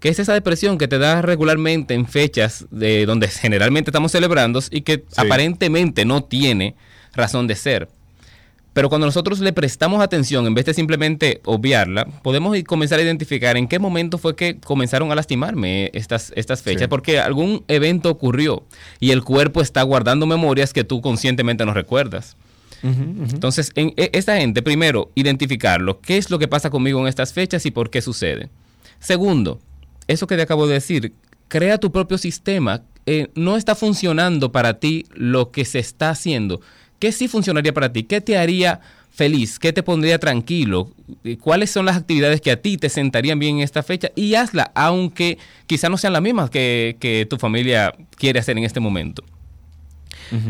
[0.00, 4.60] que es esa depresión que te da regularmente en fechas de donde generalmente estamos celebrando
[4.70, 6.74] y que aparentemente no tiene
[7.14, 7.88] razón de ser.
[8.76, 13.56] Pero cuando nosotros le prestamos atención, en vez de simplemente obviarla, podemos comenzar a identificar
[13.56, 18.66] en qué momento fue que comenzaron a lastimarme estas, estas fechas, porque algún evento ocurrió
[19.00, 22.36] y el cuerpo está guardando memorias que tú conscientemente no recuerdas.
[22.82, 27.32] Entonces, en e, esta gente, primero, identificarlo, qué es lo que pasa conmigo en estas
[27.32, 28.50] fechas y por qué sucede.
[28.98, 29.58] Segundo,
[30.06, 31.14] eso que te acabo de decir,
[31.48, 32.82] crea tu propio sistema.
[33.06, 36.60] Eh, no está funcionando para ti lo que se está haciendo
[36.98, 38.02] ¿Qué sí funcionaría para ti?
[38.02, 38.80] ¿Qué te haría
[39.10, 39.58] feliz?
[39.58, 40.90] ¿Qué te pondría tranquilo?
[41.40, 44.10] ¿Cuáles son las actividades que a ti te sentarían bien en esta fecha?
[44.14, 48.80] Y hazla, aunque quizá no sean las mismas que, tu familia quiere hacer en este
[48.80, 49.24] momento.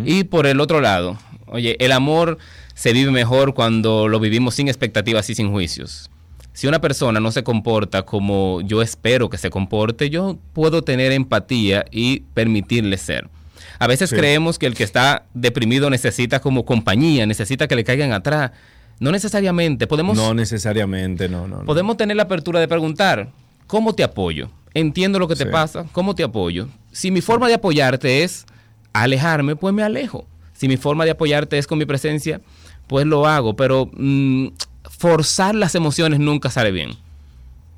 [0.04, 2.38] Y por el otro lado, oye, el amor
[2.74, 6.10] se vive mejor cuando lo vivimos sin expectativas y sin juicios.
[6.54, 11.12] Si una persona no se comporta como yo espero que se comporte, yo puedo tener
[11.12, 13.28] empatía y permitirle ser.
[13.78, 14.16] A veces Sí.
[14.16, 18.52] creemos que el que está deprimido necesita como compañía, necesita que le caigan atrás.
[18.98, 19.86] No necesariamente.
[19.86, 21.58] Podemos, No necesariamente, no, no.
[21.58, 21.64] no.
[21.64, 23.28] podemos tener la apertura de preguntar,
[23.66, 24.48] ¿cómo te apoyo?
[24.74, 25.50] Entiendo lo que te Sí.
[25.50, 26.68] pasa, ¿cómo te apoyo?
[26.92, 28.46] Si mi forma de apoyarte es
[28.92, 30.26] alejarme, pues me alejo.
[30.54, 32.40] Si mi forma de apoyarte es con mi presencia,
[32.86, 33.54] pues lo hago.
[33.56, 34.48] Pero mm,
[34.88, 36.92] forzar las emociones nunca sale bien.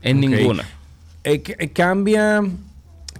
[0.02, 0.64] En ninguna.
[1.24, 2.42] Eh, eh, cambia,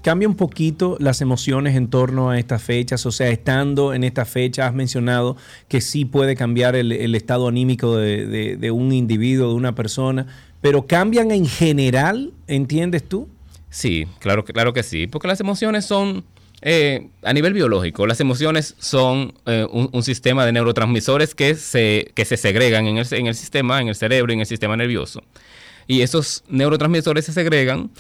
[0.03, 3.05] cambia un poquito las emociones en torno a estas fechas.
[3.07, 5.37] O sea, estando en esta fecha, has mencionado
[5.69, 10.27] que sí puede cambiar el, estado anímico de, de- un individuo, de una persona,
[10.61, 13.29] pero cambian en general, ¿entiendes tú?
[13.71, 16.25] Sí, claro, claro que sí, porque las emociones son,
[16.63, 22.13] eh, a nivel biológico, las emociones son eh, un, un sistema de neurotransmisores que se,
[22.15, 24.77] que se segregan en el, en el sistema, en el cerebro y en el sistema
[24.77, 25.23] nervioso.
[25.87, 27.91] Y esos neurotransmisores se segregan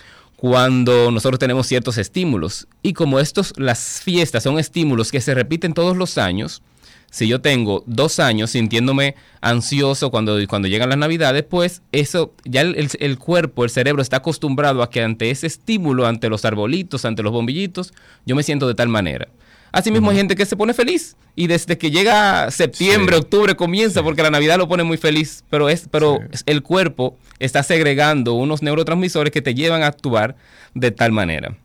[0.40, 2.68] cuando nosotros tenemos ciertos estímulos.
[2.80, 6.62] Y como estos, las fiestas son estímulos que se repiten todos los años,
[7.10, 12.60] si yo tengo dos años sintiéndome ansioso cuando, cuando llegan las navidades, pues eso, ya
[12.60, 16.44] el, el- el cuerpo, el cerebro está acostumbrado a que ante ese estímulo, ante los
[16.44, 17.92] arbolitos, ante los bombillitos,
[18.24, 19.26] yo me siento de tal manera.
[19.72, 23.20] Asimismo, hay gente que se pone feliz y desde que llega septiembre, Sí.
[23.22, 26.42] octubre comienza, porque la Navidad lo pone muy feliz, pero, es, pero Sí.
[26.46, 30.36] el cuerpo está segregando unos neurotransmisores que te llevan a actuar
[30.74, 31.56] de tal manera.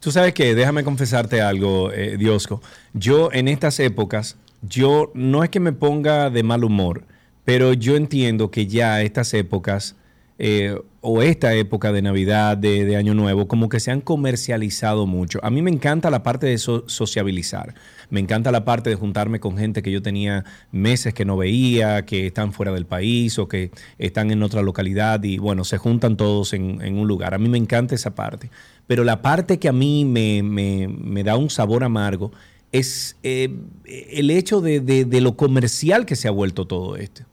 [0.00, 2.60] Tú sabes que, déjame confesarte algo, eh, Diosco.
[2.92, 7.04] Yo en estas épocas, yo no es que me ponga de mal humor,
[7.44, 9.94] pero yo entiendo que ya estas épocas,
[10.38, 15.40] eh, o esta época de Navidad, de, Año Nuevo, como que se han comercializado mucho.
[15.42, 17.74] A mí me encanta la parte de so- sociabilizar.
[18.08, 22.04] Me encanta la parte de juntarme con gente que yo tenía meses que no veía,
[22.06, 26.16] que están fuera del país o que están en otra localidad y bueno, se juntan
[26.16, 27.34] todos en, un lugar.
[27.34, 28.50] A mí me encanta esa parte.
[28.86, 32.32] Pero la parte que a mí me, da un sabor amargo
[32.70, 33.54] es eh,
[33.84, 37.24] el hecho de lo comercial que se ha vuelto todo esto.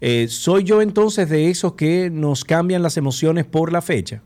[0.00, 4.22] Eh, ¿Soy yo entonces de esos que nos cambian las emociones por la fecha?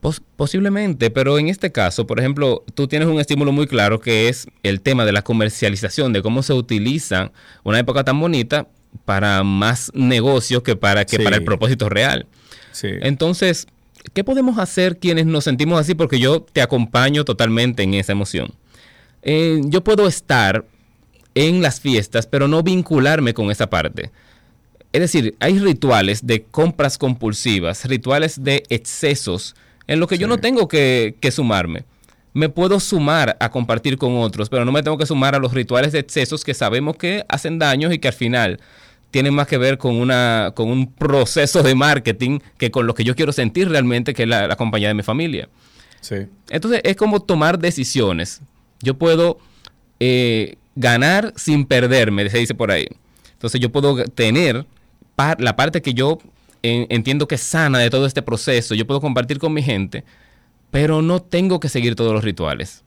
[0.00, 4.28] Pos- posiblemente, pero en este caso, por ejemplo, tú tienes un estímulo muy claro que
[4.28, 7.32] es el tema de la comercialización, de cómo se utiliza
[7.64, 8.66] una época tan bonita
[9.04, 11.22] para más negocios que para, que Sí.
[11.22, 12.26] para el propósito real.
[12.72, 12.88] Sí.
[13.02, 13.66] Entonces,
[14.14, 15.94] ¿qué podemos hacer quienes nos sentimos así?
[15.94, 18.52] Porque yo te acompaño totalmente en esa emoción.
[19.22, 20.64] Eh, yo puedo estar
[21.34, 24.10] en las fiestas, pero no vincularme con esa parte.
[24.92, 29.54] Es decir, hay rituales de compras compulsivas, rituales de excesos,
[29.86, 31.84] en lo que yo no tengo que, que sumarme.
[32.32, 35.52] Me puedo sumar a compartir con otros, pero no me tengo que sumar a los
[35.52, 38.60] rituales de excesos que sabemos que hacen daños y que al final
[39.10, 43.04] tienen más que ver con, una, con un proceso de marketing que con lo que
[43.04, 45.48] yo quiero sentir realmente, que es la, la compañía de mi familia.
[46.00, 46.26] Sí.
[46.48, 48.40] Entonces es como tomar decisiones.
[48.80, 49.38] Yo puedo
[49.98, 52.86] eh, ganar sin perderme, se dice por ahí.
[53.32, 54.66] Entonces yo puedo tener
[55.16, 56.18] par- la parte que yo
[56.62, 58.74] en- entiendo que es sana de todo este proceso.
[58.74, 60.04] Yo puedo compartir con mi gente,
[60.70, 62.82] pero no tengo que seguir todos los rituales.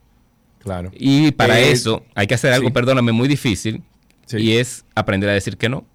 [0.60, 0.92] Claro.
[0.96, 2.74] Y para Eh, eso hay que hacer algo, sí.
[2.74, 3.82] perdóname, muy difícil.
[4.26, 4.38] Sí.
[4.38, 5.86] Y es aprender a decir que no.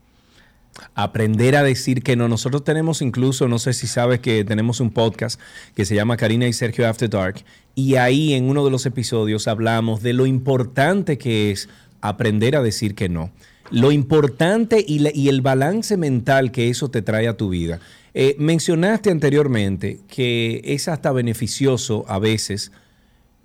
[0.94, 2.28] aprender a decir que no.
[2.28, 5.40] Nosotros tenemos incluso, no sé si sabes que tenemos un podcast
[5.74, 9.48] que se llama Karina y Sergio After Dark y ahí en uno de los episodios
[9.48, 11.68] hablamos de lo importante que es
[12.00, 13.32] aprender a decir que no.
[13.70, 17.80] Lo importante y, el balance mental que eso te trae a tu vida.
[18.14, 22.72] Eh, mencionaste anteriormente que es hasta beneficioso a veces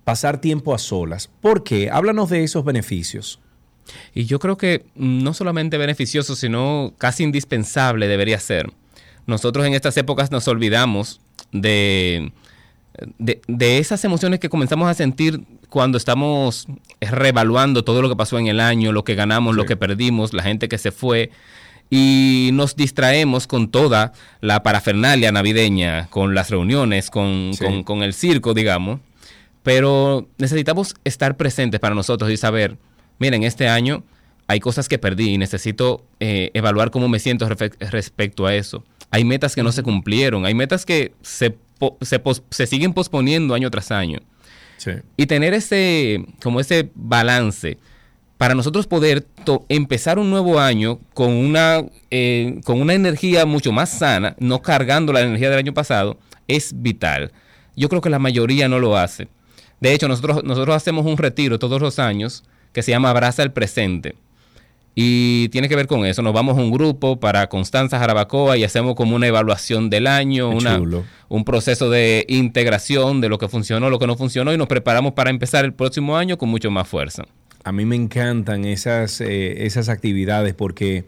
[0.04, 1.28] pasar tiempo a solas.
[1.40, 1.90] ¿Por qué?
[1.90, 3.40] Háblanos de esos beneficios.
[4.14, 8.72] Y yo creo que mm, no solamente beneficioso, sino casi indispensable debería ser.
[9.26, 11.20] Nosotros en estas épocas nos olvidamos
[11.52, 12.32] de,
[13.18, 15.42] de esas emociones que comenzamos a sentir
[15.74, 16.68] cuando estamos
[17.00, 20.44] reevaluando todo lo que pasó en el año, lo que ganamos, lo que perdimos, la
[20.44, 21.30] gente que se fue.
[21.90, 27.64] Y nos distraemos con toda la parafernalia navideña, con las reuniones, con, Sí.
[27.64, 29.00] con- con el circo, digamos.
[29.64, 32.76] Pero necesitamos estar presentes para nosotros y saber,
[33.18, 34.04] miren, este año
[34.46, 38.84] hay cosas que perdí y necesito eh, evaluar cómo me siento respecto a eso.
[39.10, 43.54] Hay metas que no se cumplieron, hay metas que se, po- se, se siguen posponiendo
[43.54, 44.20] año tras año.
[45.16, 47.78] Y tener ese, como ese balance
[48.38, 49.26] para nosotros poder
[49.68, 55.12] empezar un nuevo año con una, eh, con una energía mucho más sana, no cargando
[55.12, 56.18] la energía del año pasado,
[56.48, 57.32] es vital.
[57.76, 59.28] Yo creo que la mayoría no lo hace.
[59.80, 63.52] De hecho, nosotros, nosotros hacemos un retiro todos los años que se llama Abraza el
[63.52, 64.14] Presente.
[64.94, 66.22] Y tiene que ver con eso.
[66.22, 70.50] Nos vamos a un grupo para Constanza Jarabacoa y hacemos como una evaluación del año,
[70.50, 70.80] una,
[71.28, 75.14] un proceso de integración de lo que funcionó, lo que no funcionó y nos preparamos
[75.14, 77.24] para empezar el próximo año con mucho más fuerza.
[77.64, 81.04] A mí me encantan esas, eh, esas actividades porque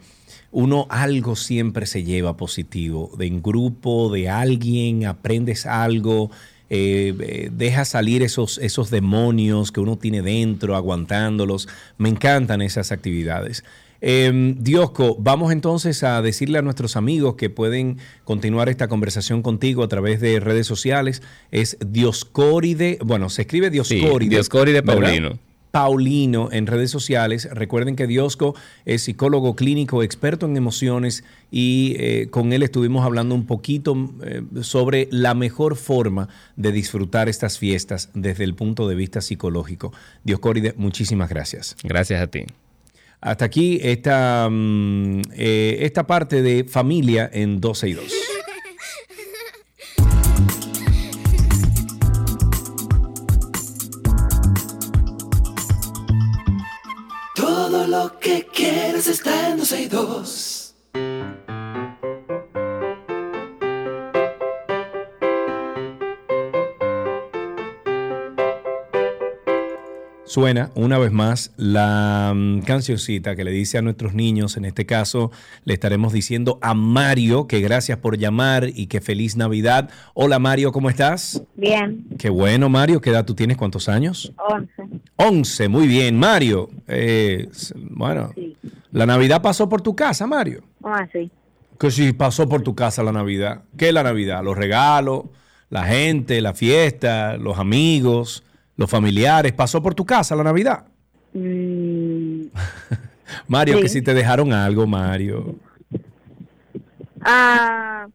[0.51, 3.11] uno algo siempre se lleva positivo.
[3.17, 6.31] De en grupo, de alguien, aprendes algo,
[6.69, 11.67] eh, eh, dejas salir esos, esos demonios que uno tiene dentro, aguantándolos.
[11.97, 13.63] Me encantan esas actividades.
[14.01, 19.83] Eh, Diosco, vamos entonces a decirle a nuestros amigos que pueden continuar esta conversación contigo
[19.83, 21.23] a través de redes sociales.
[21.51, 23.69] Es Dioscóride, bueno, se escribe.
[23.69, 25.01] Dioscóride ¿verdad?
[25.01, 25.39] Paulino.
[25.77, 27.47] Paulino en redes sociales.
[27.51, 28.55] Recuerden que Diosco
[28.85, 34.41] es psicólogo clínico, experto en emociones y eh, con él estuvimos hablando un poquito eh,
[34.63, 39.93] sobre la mejor forma de disfrutar estas fiestas desde el punto de vista psicológico.
[40.23, 41.75] Dioscóride, muchísimas gracias.
[41.83, 42.47] Gracias a ti.
[43.21, 48.03] Hasta aquí esta, mm, eh, esta parte de familia en 12 y 2.
[58.03, 60.56] Lo que quieres está en 12 y 2.
[70.37, 74.85] Suena una vez más la mm, cancioncita que le dice a nuestros niños, en este
[74.85, 75.31] caso
[75.65, 79.89] le estaremos diciendo a Mario que gracias por llamar y que feliz Navidad.
[80.13, 81.41] Hola Mario, ¿cómo estás?
[81.55, 83.57] Bien, Qué bueno Mario, ¿qué edad tú tienes?
[83.57, 84.31] ¿Cuántos años?
[84.47, 85.01] 11.
[85.15, 86.69] 11, muy bien Mario.
[86.87, 87.49] Eh,
[87.89, 88.55] bueno, Sí.
[88.91, 90.61] la Navidad pasó por tu casa Mario.
[90.83, 91.31] Ah, sí.
[91.79, 93.63] Que si pasó por tu casa la Navidad.
[93.75, 94.43] ¿Qué es la Navidad?
[94.43, 95.23] Los regalos,
[95.71, 98.43] la gente, la fiesta, los amigos,
[98.77, 99.51] los familiares.
[99.53, 100.85] ¿Pasó por tu casa la Navidad?
[101.33, 102.43] Mm,
[103.47, 103.81] Mario, Sí.
[103.83, 105.55] que si te dejaron algo, Mario.
[107.21, 108.07] ah,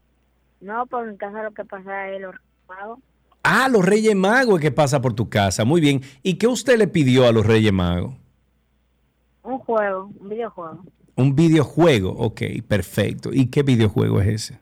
[0.61, 2.35] no, por mi casa lo que pasa es los
[2.65, 2.99] pagos.
[3.43, 5.65] Ah, los Reyes Magos que pasa por tu casa.
[5.65, 6.01] Muy bien.
[6.23, 8.15] ¿Y qué usted le pidió a los Reyes Magos?
[9.43, 10.85] Un juego, un videojuego.
[11.15, 12.11] Un videojuego.
[12.11, 13.31] Ok, perfecto.
[13.33, 14.59] ¿Y qué videojuego es ese?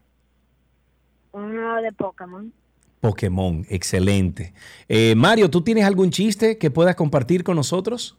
[1.32, 2.52] Uno de Pokémon.
[3.02, 4.54] Pokémon, excelente.
[4.88, 8.16] Eh, Mario, ¿tú tienes algún chiste que puedas compartir con nosotros?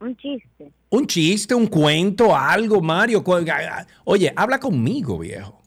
[0.00, 0.70] Un chiste.
[0.90, 3.24] Un chiste, un cuento, algo, Mario.
[4.04, 5.62] Oye, habla conmigo, viejo.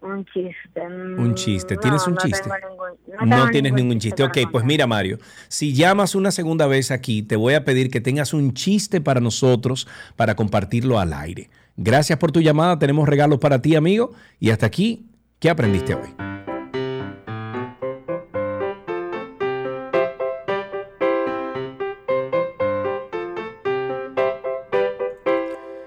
[0.00, 0.88] Un chiste.
[0.88, 1.76] mm, Un chiste.
[1.76, 2.48] ¿Tienes no, un chiste?
[2.48, 4.22] ningún- No, tienes ningún chiste.
[4.22, 5.18] Ok, pues mira, Mario,
[5.48, 9.20] si llamas una segunda vez aquí, te voy a pedir que tengas un chiste para
[9.20, 11.50] nosotros para compartirlo al aire.
[11.76, 12.78] Gracias por tu llamada.
[12.78, 14.12] Tenemos regalos para ti, amigo.
[14.38, 15.04] Y hasta aquí,
[15.38, 16.14] ¿qué aprendiste hoy?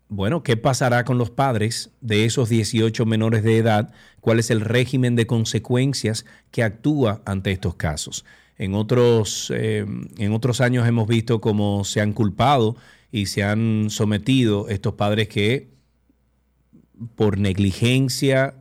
[0.08, 3.92] bueno, ¿qué pasará con los padres de esos 18 menores de edad?
[4.20, 8.24] ¿Cuál es el régimen de consecuencias que actúa ante estos casos?
[8.56, 9.84] En otros, eh,
[10.18, 12.76] en otros años hemos visto cómo se han culpado
[13.10, 15.74] y se han sometido estos padres que
[17.16, 18.54] por negligencia,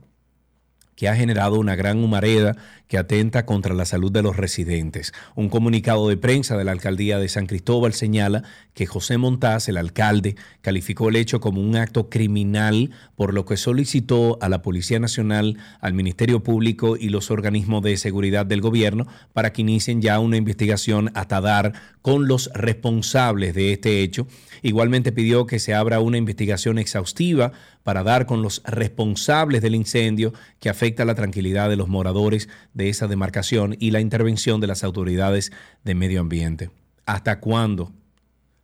[1.07, 2.55] ha generado una gran humareda
[2.87, 5.13] que atenta contra la salud de los residentes.
[5.35, 8.43] Un comunicado de prensa de la alcaldía de San Cristóbal señala
[8.73, 13.57] que José Montaz, el alcalde, calificó el hecho como un acto criminal, por lo que
[13.57, 19.07] solicitó a la Policía Nacional, al Ministerio Público y los organismos de seguridad del gobierno
[19.33, 24.27] para que inicien ya una investigación hasta dar con los responsables de este hecho.
[24.61, 30.33] Igualmente pidió que se abra una investigación exhaustiva para dar con los responsables del incendio
[30.59, 34.83] que afecta la tranquilidad de los moradores de esa demarcación y la intervención de las
[34.83, 35.51] autoridades
[35.83, 36.71] de medio ambiente.
[37.05, 37.91] ¿Hasta cuándo?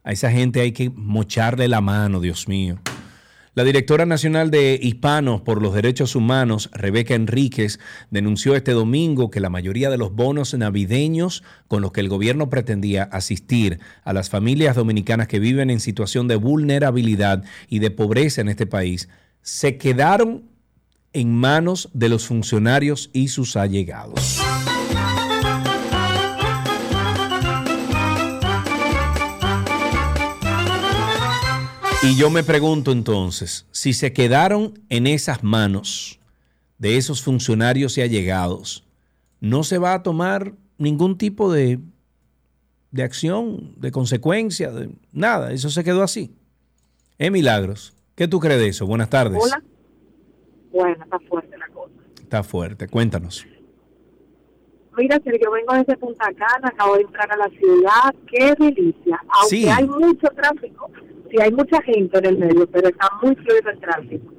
[0.04, 2.80] A esa gente hay que mocharle la mano, Dios mío.
[3.56, 7.80] La directora nacional de Hispanos por los Derechos Humanos, Rebeca Enríquez,
[8.12, 12.50] denunció este domingo que la mayoría de los bonos navideños con los que el gobierno
[12.50, 18.42] pretendía asistir a las familias dominicanas que viven en situación de vulnerabilidad y de pobreza
[18.42, 19.10] en este país
[19.42, 20.44] se quedaron
[21.14, 24.40] en manos de los funcionarios y sus allegados.
[32.02, 36.22] Y yo me pregunto entonces, si se quedaron en esas manos
[36.78, 38.88] de esos funcionarios y allegados,
[39.42, 41.80] ¿no se va a tomar ningún tipo de,
[42.92, 45.52] de acción, de consecuencia, de nada?
[45.52, 46.34] Eso se quedó así.
[47.18, 47.94] ¿Eh, Milagros?
[48.16, 48.88] ¿Qué tú crees de eso?
[48.88, 49.42] Buenas tardes.
[49.44, 49.62] Hola.
[50.72, 51.94] Bueno, está fuerte la cosa.
[52.22, 53.46] Está fuerte, cuéntanos.
[54.96, 59.22] Mira, si yo vengo desde Punta Cana, acabo de entrar a la ciudad, qué delicia.
[59.30, 60.90] Aunque hay mucho tráfico,
[61.30, 64.34] sí hay mucha gente en el medio, pero está muy fluido el tráfico.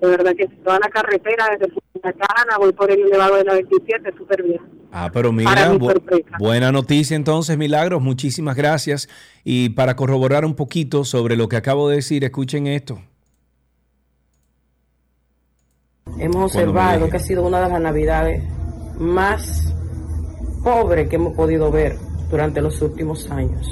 [0.00, 3.54] De verdad que toda la carretera desde Punta Cana, voy por el elevado de la
[3.54, 4.60] 27, súper bien.
[4.92, 5.72] Ah, pero mira,
[6.38, 9.08] buena noticia entonces, Milagros, muchísimas gracias.
[9.44, 13.00] Y para corroborar un poquito sobre lo que acabo de decir, escuchen esto.
[16.18, 18.42] Hemos observado que ha sido una de las navidades
[18.98, 19.74] más
[20.62, 21.96] pobres que hemos podido ver
[22.30, 23.66] durante los últimos años.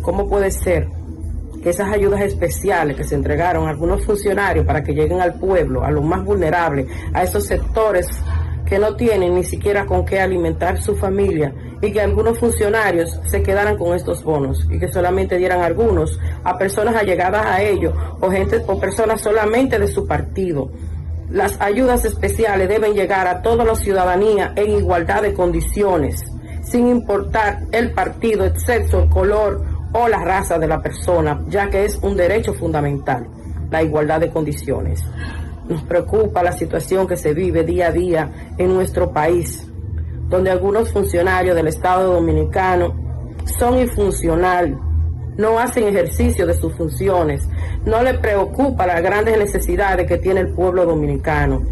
[0.00, 0.88] ¿Cómo puede ser
[1.66, 5.82] que esas ayudas especiales que se entregaron a algunos funcionarios para que lleguen al pueblo,
[5.82, 8.06] a los más vulnerables, a esos sectores
[8.64, 11.52] que no tienen ni siquiera con qué alimentar su familia
[11.82, 16.56] y que algunos funcionarios se quedaran con estos bonos y que solamente dieran algunos a
[16.56, 20.70] personas allegadas a ellos o gente o personas solamente de su partido.
[21.30, 26.22] Las ayudas especiales deben llegar a toda la ciudadanía en igualdad de condiciones,
[26.62, 31.70] sin importar el partido, el sexo, el color o la raza de la persona, ya
[31.70, 33.26] que es un derecho fundamental,
[33.70, 35.02] la igualdad de condiciones.
[35.68, 39.66] Nos preocupa la situación que se vive día a día en nuestro país,
[40.28, 42.94] donde algunos funcionarios del Estado Dominicano
[43.58, 44.76] son infuncionales,
[45.38, 47.48] no hacen ejercicio de sus funciones,
[47.86, 51.62] no le preocupa las grandes necesidades que tiene el pueblo dominicano.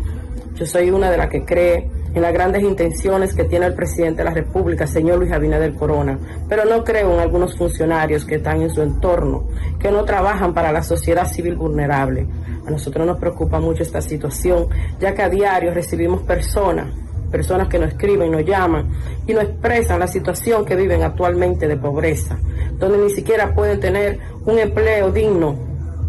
[0.55, 4.19] Yo soy una de las que cree en las grandes intenciones que tiene el presidente
[4.19, 6.19] de la República, señor Luis Abinader Corona,
[6.49, 9.49] pero no creo en algunos funcionarios que están en su entorno,
[9.81, 12.27] que no trabajan para la sociedad civil vulnerable.
[12.67, 14.69] A nosotros nos preocupa mucho esta situación,
[15.01, 16.87] ya que a diario recibimos personas,
[17.33, 18.93] personas que nos escriben, nos llaman
[19.27, 22.39] y nos expresan la situación que viven actualmente de pobreza,
[22.79, 25.59] donde ni siquiera pueden tener un empleo digno,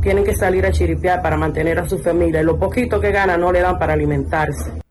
[0.04, 3.42] tienen que salir a chiripear para mantener a su familia y lo poquito que ganan
[3.42, 4.85] no le dan para alimentarse.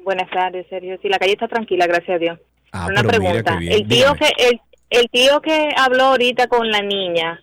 [0.00, 0.98] Buenas tardes, Sergio.
[1.00, 2.38] Sí, la calle está tranquila, gracias a Dios.
[2.72, 3.58] Ah, Una pregunta.
[3.62, 7.42] el tío que el, el, tío que habló ahorita con la niña,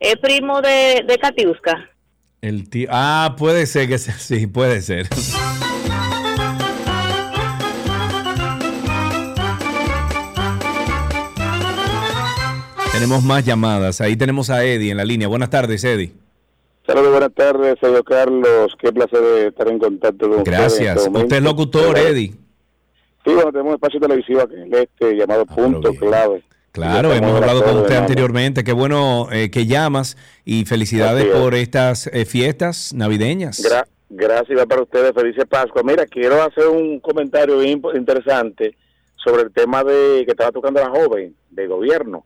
[0.00, 1.90] ¿es primo de, de Katiuska?
[2.40, 5.06] El tío, ah, puede ser que sea, sí, puede ser.
[12.98, 14.00] Tenemos más llamadas.
[14.00, 15.28] Ahí tenemos a Eddie en la línea.
[15.28, 16.10] Buenas tardes, Eddie.
[16.84, 18.76] Saludos, buenas tardes, señor Carlos.
[18.76, 21.06] Qué placer estar en contacto con Gracias.
[21.06, 22.34] Este usted es locutor, Eddie.
[23.24, 26.42] Sí, bueno, tenemos un espacio televisivo aquí en este llamado ah, Punto Clave.
[26.72, 28.64] Claro, hemos hablado con usted anteriormente.
[28.64, 33.62] Qué bueno eh, que llamas y felicidades por estas eh, fiestas navideñas.
[34.10, 35.82] gracias para ustedes, felices Pascua.
[35.84, 38.76] Mira, quiero hacer un comentario interesante
[39.14, 42.24] sobre el tema de que estaba tocando la joven de gobierno.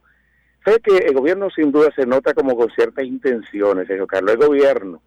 [0.64, 4.46] Sé que el gobierno sin duda se nota como con ciertas intenciones, señor Carlos, el
[4.46, 5.02] gobierno,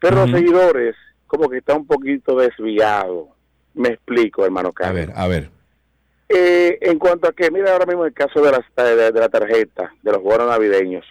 [0.00, 0.96] pero los seguidores
[1.26, 3.28] como que está un poquito desviado.
[3.74, 5.02] Me explico, hermano Carlos.
[5.02, 5.50] A ver, a ver.
[6.28, 9.92] Eh, en cuanto a que, mira ahora mismo el caso de, las, de, la tarjeta,
[10.02, 11.04] de los bonos navideños,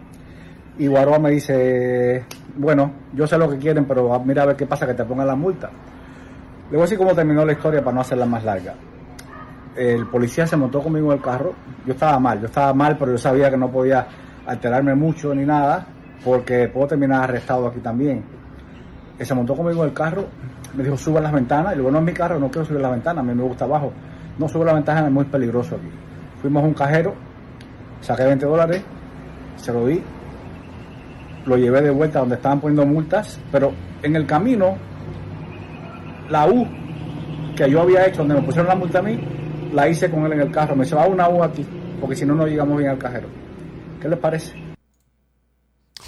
[0.79, 2.25] Y Guaroa me dice,
[2.57, 5.27] bueno, yo sé lo que quieren, pero mira a ver qué pasa, que te pongan
[5.27, 5.69] la multa.
[6.71, 8.75] Le voy a decir cómo terminó la historia para no hacerla más larga.
[9.77, 11.53] El policía se montó conmigo en el carro,
[11.85, 14.07] yo estaba mal, yo estaba mal, pero yo sabía que no podía
[14.47, 15.87] alterarme mucho ni nada,
[16.25, 18.25] porque puedo terminar arrestado aquí también.
[19.21, 20.25] se montó conmigo en el carro,
[20.75, 22.93] me dijo, suba las ventanas, y luego no es mi carro, no quiero subir las
[22.93, 23.93] ventanas, a mí me gusta abajo
[24.39, 25.89] No sube la ventaja, es muy peligroso aquí.
[26.41, 27.15] Fuimos a un cajero,
[28.01, 28.83] saqué 20 dólares,
[29.57, 30.01] se lo di,
[31.45, 34.77] lo llevé de vuelta donde estaban poniendo multas, pero en el camino,
[36.29, 36.67] la U
[37.57, 39.19] que yo había hecho, donde me pusieron la multa a mí,
[39.73, 40.77] la hice con él en el carro.
[40.77, 41.67] Me dice, va una U aquí,
[42.01, 43.27] porque si no, no llegamos bien al cajero.
[44.01, 44.55] ¿Qué les parece?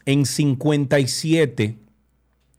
[0.06, 1.78] en 57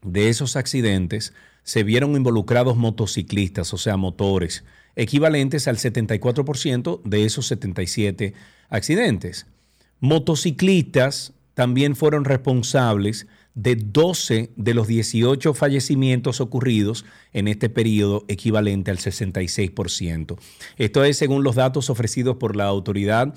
[0.01, 4.63] de esos accidentes se vieron involucrados motociclistas, o sea, motores,
[4.95, 8.33] equivalentes al 74% de esos 77
[8.69, 9.47] accidentes.
[9.99, 18.91] Motociclistas también fueron responsables de 12 de los 18 fallecimientos ocurridos en este periodo, equivalente
[18.91, 20.37] al 66%.
[20.77, 23.33] Esto es según los datos ofrecidos por la autoridad.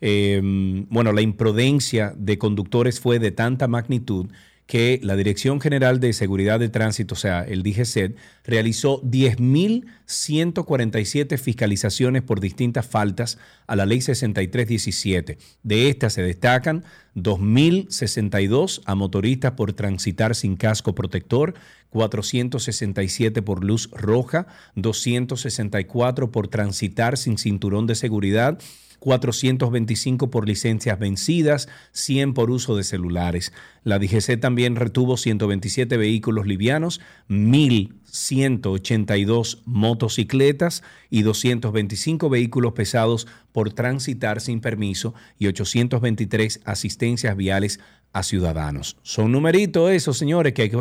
[0.00, 4.26] Em, bueno, la imprudencia de conductores fue de tanta magnitud
[4.66, 12.22] que la Dirección General de Seguridad de Tránsito, o sea, el DGCET, realizó 10.147 fiscalizaciones
[12.22, 15.38] por distintas faltas a la Ley 6317.
[15.62, 16.82] De estas se destacan
[17.16, 21.52] 2.062 a motoristas por transitar sin casco protector,
[21.92, 28.58] 467 por luz roja, 264 por transitar sin cinturón de seguridad,
[28.98, 33.52] 425 por licencias vencidas, 100 por uso de celulares.
[33.84, 44.40] La DGC también retuvo 127 vehículos livianos, 1.182 motocicletas y 225 vehículos pesados por transitar
[44.40, 47.80] sin permiso y 823 asistencias viales
[48.12, 48.96] a ciudadanos.
[49.02, 50.78] Son numeritos esos, señores, que hay que,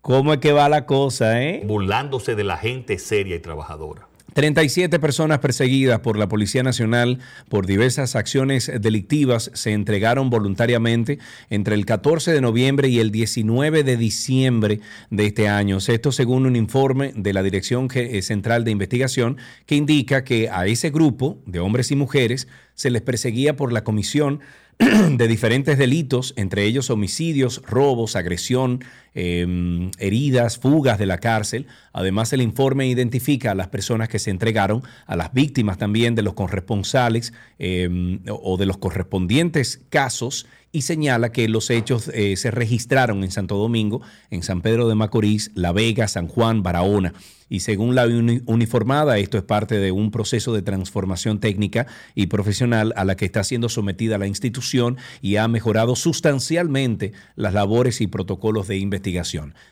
[0.02, 1.64] ¿cómo es que va la cosa, eh?
[1.66, 4.10] Burlándose de la gente seria y trabajadora.
[4.34, 7.20] 37 personas perseguidas por la Policía Nacional
[7.50, 11.20] por diversas acciones delictivas se entregaron voluntariamente
[11.50, 15.78] entre el 14 de noviembre y el 19 de diciembre de este año.
[15.78, 20.68] Esto según un informe de la Dirección eh, Central de Investigación que indica que a
[20.68, 24.40] ese grupo de hombres y mujeres se les perseguía por la comisión
[24.80, 28.82] de diferentes delitos, entre ellos homicidios, robos, agresión,
[29.14, 31.68] em, heridas, fugas de la cárcel.
[31.94, 36.22] Además, el informe identifica a las personas que se entregaron, a las víctimas también de
[36.22, 42.52] los corresponsales em, o de los correspondientes casos y señala que los hechos eh, se
[42.52, 47.14] registraron en Santo Domingo, en San Pedro de Macorís, La Vega, San Juan, Barahona.
[47.52, 52.94] Y según la uniformada, esto es parte de un proceso de transformación técnica y profesional
[52.96, 58.08] a la que está siendo sometida la institución y ha mejorado sustancialmente las labores y
[58.08, 58.99] protocolos de investigación.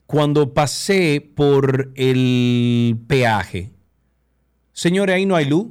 [0.06, 3.72] cuando pasé por el peaje,
[4.72, 5.68] señores, ahí no hay luz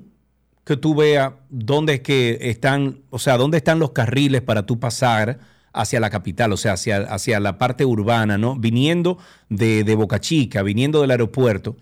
[0.65, 4.81] que tú veas dónde es que están, o sea, dónde están los carriles para tú
[4.81, 5.39] pasar
[5.73, 8.57] hacia la capital, o sea, hacia, hacia la parte urbana, ¿no?
[8.57, 9.19] Viniendo
[9.49, 11.77] de, de Boca Chica, viniendo del aeropuerto,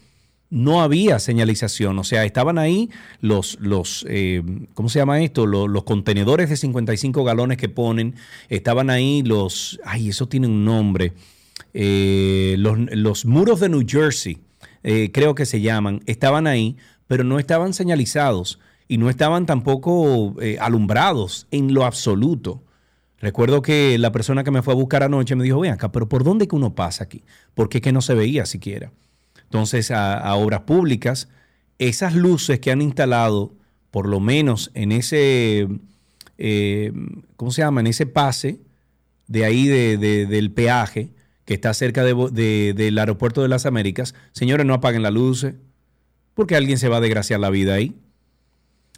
[0.52, 2.90] no había señalización, o sea, estaban ahí
[3.22, 4.42] los, los eh,
[4.74, 5.46] ¿cómo se llama esto?
[5.46, 8.16] Los, contenedores de 55 galones que ponen,
[8.50, 11.14] estaban ahí los, ay, eso tiene un nombre,
[11.72, 14.40] eh, los, muros de New Jersey,
[14.82, 16.76] eh, creo que se llaman, estaban ahí,
[17.06, 22.62] pero no estaban señalizados y no estaban tampoco alumbrados en lo absoluto.
[23.22, 26.08] Recuerdo que la persona que me fue a buscar anoche me dijo, ven acá, pero
[26.08, 27.22] ¿por dónde que uno pasa aquí?
[27.54, 28.90] Porque es que no se veía siquiera.
[29.44, 31.28] Entonces, a, obras públicas,
[31.78, 33.52] esas luces que han instalado,
[33.92, 35.68] por lo menos en ese,
[36.38, 36.92] eh,
[37.36, 37.80] ¿cómo se llama?
[37.80, 38.58] En ese pase
[39.28, 41.10] de ahí del peaje
[41.44, 45.54] que está cerca del aeropuerto de las Américas, señores, no apaguen las luces,
[46.34, 47.94] porque alguien se va a desgraciar la vida ahí.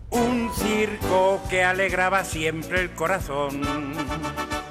[0.09, 3.61] un circo que alegraba siempre el corazón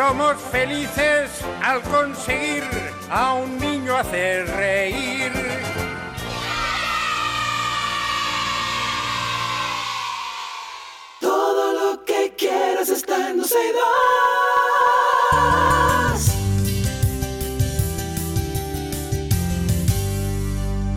[0.00, 1.30] Somos felices
[1.62, 2.64] al conseguir
[3.10, 5.30] a un niño hacer reír.
[11.20, 13.44] Todo lo que quieras está en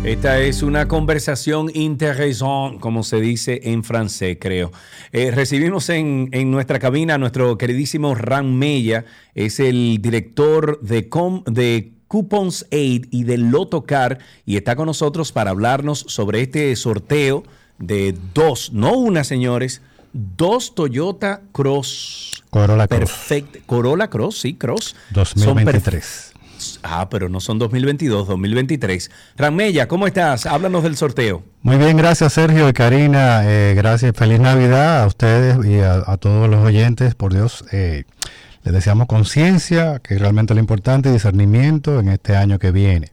[0.03, 4.69] Esta es una conversación interesante, como se dice en francés, creo.
[5.13, 11.09] Eh, recibimos en, nuestra cabina a nuestro queridísimo Ram Mella, es el director de,
[11.45, 17.43] de Coupons Aid y de Lotocar, y está con nosotros para hablarnos sobre este sorteo
[17.80, 19.81] de dos, no una, señores,
[20.11, 22.43] dos Toyota Cross.
[22.49, 22.99] Corolla Cross.
[22.99, 23.59] Perfecto.
[23.65, 24.97] Corolla Cross, sí, Cross.
[25.11, 26.32] 2023.
[26.84, 29.11] Ah, pero no son 2022, 2023.
[29.38, 30.45] Ramella, ¿cómo estás?
[30.45, 31.44] Háblanos del sorteo.
[31.61, 33.41] Muy bien, gracias Sergio y Karina.
[33.45, 37.15] Eh, gracias, feliz Navidad a ustedes y a, todos los oyentes.
[37.15, 38.03] Por Dios, eh,
[38.64, 43.11] les deseamos conciencia, que es realmente lo importante, y discernimiento en este año que viene.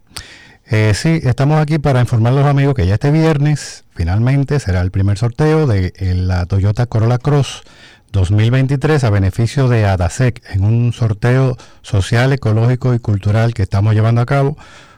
[0.67, 4.81] Eh, sí, estamos aquí para informar a los amigos que ya este viernes, finalmente, será
[4.81, 7.63] el primer sorteo de la Toyota Corolla Cross
[8.13, 14.21] 2023 a beneficio de ADASEC en un sorteo social, ecológico y cultural que estamos llevando
[14.21, 14.57] a cabo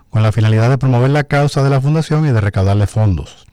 [0.08, 3.46] con la finalidad de promover la causa de la fundación y de recaudarle fondos.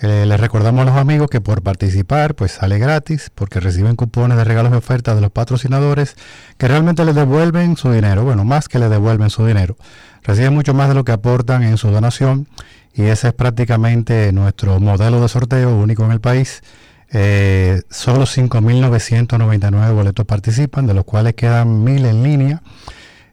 [0.00, 4.36] Eh, les recordamos a los amigos que por participar pues sale gratis porque reciben cupones
[4.36, 6.16] de regalos y ofertas de los patrocinadores
[6.58, 9.76] que realmente les devuelven su dinero, bueno, más que les devuelven su dinero.
[10.22, 12.48] Reciben mucho más de lo que aportan en su donación
[12.94, 16.62] y ese es prácticamente nuestro modelo de sorteo único en el país
[17.16, 22.62] eh, solo 5.999 boletos participan, de los cuales quedan 1.000 en línea.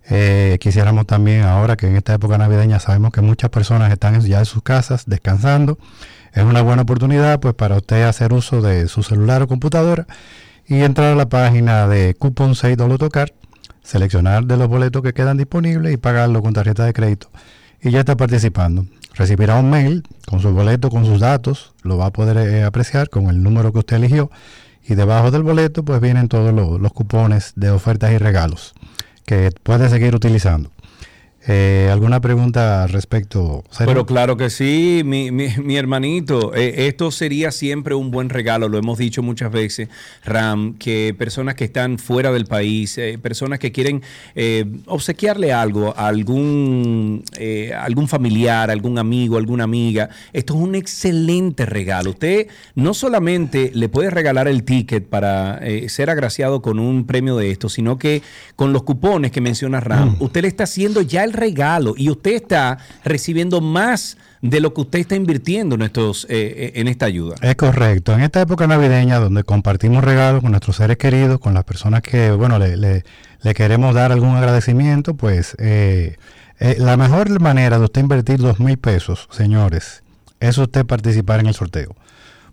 [0.07, 4.37] Eh, quisiéramos también ahora que en esta época navideña sabemos que muchas personas están ya
[4.39, 5.79] en sus casas descansando.
[6.31, 10.05] Es una buena oportunidad pues para usted hacer uso de su celular o computadora
[10.67, 13.33] y entrar a la página de Coupon 6 Tocar,
[13.81, 17.31] seleccionar de los boletos que quedan disponibles y pagarlo con tarjeta de crédito.
[17.81, 22.07] Y ya está participando recibirá un mail con su boleto, con sus datos, lo va
[22.07, 24.31] a poder eh, apreciar con el número que usted eligió
[24.87, 28.73] y debajo del boleto pues vienen todos los cupones de ofertas y regalos
[29.25, 30.71] que puede seguir utilizando.
[31.47, 33.63] Eh, ¿Alguna pregunta al respecto?
[33.79, 36.53] Pero claro que sí, mi, hermanito.
[36.53, 39.89] Eh, esto sería siempre un buen regalo, lo hemos dicho muchas veces,
[40.23, 44.03] Ram, que personas que están fuera del país, eh, personas que quieren
[44.85, 47.23] obsequiarle algo a algún,
[47.77, 52.11] algún familiar, algún amigo, alguna amiga, esto es un excelente regalo.
[52.11, 57.51] Usted no solamente le puede regalar el ticket para ser agraciado con un premio de
[57.51, 58.21] esto, sino que
[58.55, 60.23] con los cupones que menciona Ram, mm.
[60.23, 64.81] usted le está haciendo ya el regalo y usted está recibiendo más de lo que
[64.81, 67.35] usted está invirtiendo en, estos, eh, eh, en esta ayuda.
[67.41, 68.13] Es correcto.
[68.13, 72.31] En esta época navideña donde compartimos regalos con nuestros seres queridos, con las personas que,
[72.31, 76.17] bueno, le, le, queremos dar algún agradecimiento, pues eh,
[76.77, 80.03] la mejor manera de usted invertir dos mil pesos, señores,
[80.39, 81.95] es usted participar en el sorteo.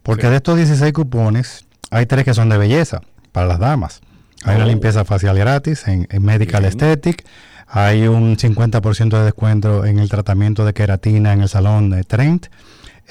[0.02, 3.00] Porque de estos 16 cupones, hay tres que son de belleza
[3.32, 4.00] para las damas.
[4.44, 4.68] Hay una Oh.
[4.68, 7.24] limpieza facial gratis en, en Medical Aesthetic.
[7.70, 12.46] Hay un 50% de descuento en el tratamiento de queratina en el salón de Trent.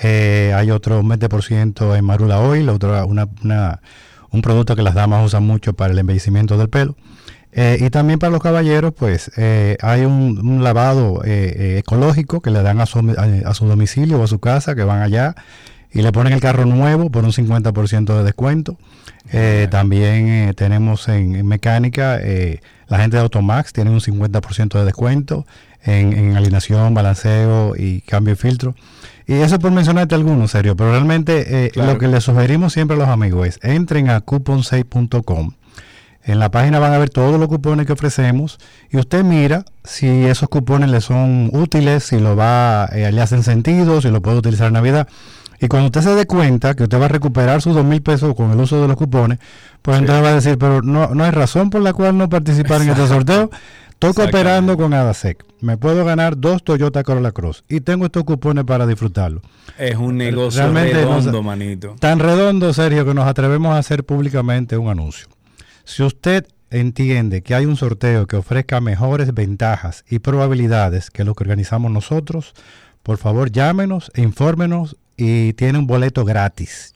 [0.02, 3.28] Eh, hay otro 20% en Marula Oil, otra, una,
[4.32, 6.96] un producto que las damas usan mucho para el embellecimiento del pelo.
[7.52, 12.82] Eh, y también para los caballeros, pues eh, hay un, lavado ecológico que le dan
[12.82, 13.16] a su,
[13.46, 15.36] a su domicilio o a su casa, que van allá
[15.98, 18.78] y le ponen el carro nuevo por un 50% de descuento.
[19.32, 24.78] Eh, también eh, tenemos en, en mecánica, eh, la gente de Automax tiene un 50%
[24.78, 25.48] de descuento
[25.84, 28.76] en, en alineación, balanceo y cambio de filtro.
[29.26, 31.94] Y eso por mencionarte algunos, serio, pero realmente eh, Claro.
[31.94, 35.52] lo que les sugerimos siempre a los amigos es entren a couponsave.com.
[36.24, 38.60] En la página van a ver todos los cupones que ofrecemos
[38.92, 43.44] y usted mira si esos cupones le son útiles, si lo va, eh, le hacen
[43.44, 45.08] sentido, si lo puede utilizar en Navidad.
[45.60, 48.36] Y cuando usted se dé cuenta que usted va a recuperar sus dos mil pesos
[48.36, 49.40] con el uso de los cupones,
[49.82, 52.82] pues entonces va a decir, pero no, no hay razón por la cual no participar
[52.82, 53.50] en este sorteo.
[53.90, 55.44] Estoy cooperando con Adasec.
[55.60, 59.42] Me puedo ganar dos Toyota Corolla Cross y tengo estos cupones para disfrutarlo.
[59.80, 61.96] Es un negocio Realmente redondo, manito.
[62.00, 65.28] Tan redondo, Sergio, que nos atrevemos a hacer públicamente un anuncio.
[65.84, 71.34] Si usted entiende que hay un sorteo que ofrezca mejores ventajas y probabilidades que lo
[71.34, 72.54] que organizamos nosotros,
[73.08, 76.94] por favor llámenos, infórmenos y tiene un boleto gratis.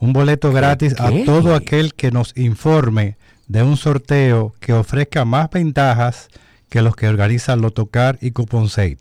[0.00, 3.16] Un boleto gratis a todo aquel que nos informe
[3.46, 6.26] de un sorteo que ofrezca más ventajas
[6.68, 8.98] que los que organizan Lotocar y Couponsade.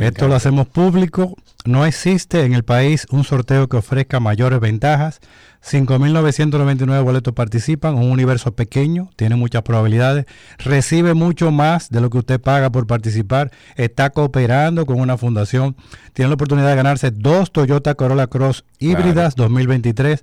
[0.00, 1.34] Esto lo hacemos público.
[1.64, 5.20] No existe en el país un sorteo que ofrezca mayores ventajas.
[5.62, 10.26] 5.999 boletos participan, un universo pequeño, tiene muchas probabilidades,
[10.58, 15.74] recibe mucho más de lo que usted paga por participar, está cooperando con una fundación,
[16.12, 20.22] tiene la oportunidad de ganarse dos Toyota Corolla Cross híbridas 2023.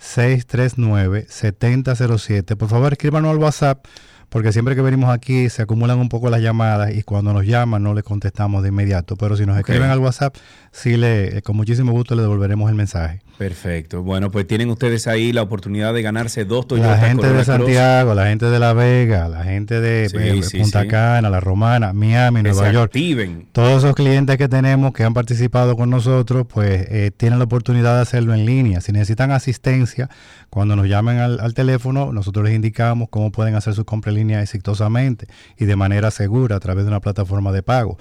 [0.00, 2.56] 829-639-7007.
[2.56, 3.84] Por favor escríbanos al WhatsApp,
[4.28, 7.82] porque siempre que venimos aquí se acumulan un poco las llamadas y cuando nos llaman
[7.82, 9.16] no le contestamos de inmediato.
[9.16, 10.36] Pero si nos escriben al WhatsApp,
[10.70, 13.20] sí le, eh, con muchísimo gusto le devolveremos el mensaje.
[13.38, 14.02] Perfecto.
[14.02, 17.44] Bueno, pues tienen ustedes ahí la oportunidad de ganarse dos Toyota La gente Corolla de
[17.44, 17.56] Cross.
[17.58, 20.88] Santiago, la gente de La Vega, la gente de Sí, eh, sí, Punta sí.
[20.88, 22.86] Cana, La Romana, Miami, Que Nueva se York.
[22.86, 23.46] activen.
[23.52, 27.94] Todos esos clientes que tenemos que han participado con nosotros, pues eh, tienen la oportunidad
[27.94, 28.80] de hacerlo en línea.
[28.80, 30.10] Si necesitan asistencia,
[30.50, 34.16] cuando nos llamen al, al teléfono, nosotros les indicamos cómo pueden hacer su compra en
[34.16, 37.98] línea exitosamente y de manera segura a través de una plataforma de pago.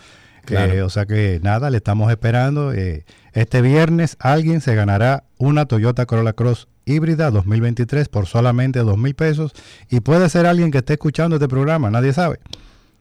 [0.47, 0.73] Claro.
[0.73, 2.73] Eh, o sea que nada, le estamos esperando.
[2.73, 8.97] eh, este viernes alguien se ganará una Toyota Corolla Cross híbrida 2023 por solamente dos
[8.97, 9.51] mil pesos
[9.89, 12.39] y puede ser alguien que esté escuchando este programa, nadie sabe.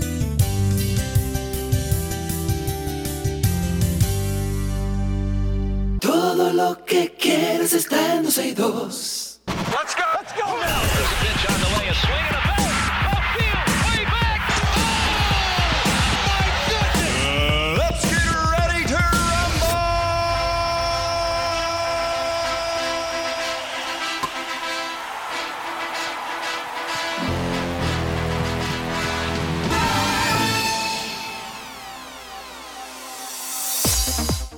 [6.01, 9.41] Todo lo que quieres está en 12 y 2.
[9.47, 10.05] Let's go.
[10.15, 12.30] Let's go now.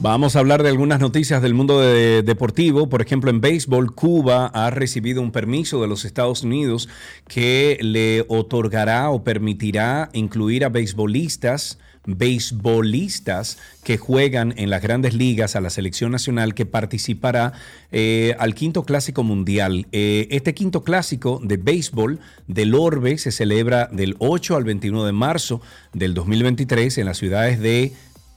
[0.03, 2.89] Vamos a hablar de algunas noticias del mundo de- deportivo.
[2.89, 6.89] Por ejemplo, en béisbol, Cuba ha recibido un permiso de los Estados Unidos
[7.29, 15.55] que le otorgará o permitirá incluir a beisbolistas beisbolistas que juegan en las grandes ligas
[15.55, 17.53] a la selección nacional que participará
[17.93, 19.87] eh, al quinto clásico mundial.
[19.93, 22.19] Eh, este quinto clásico de béisbol
[22.49, 25.61] del Orbe se celebra del 8 al 21 de marzo
[25.93, 27.93] del 2023 en las ciudades de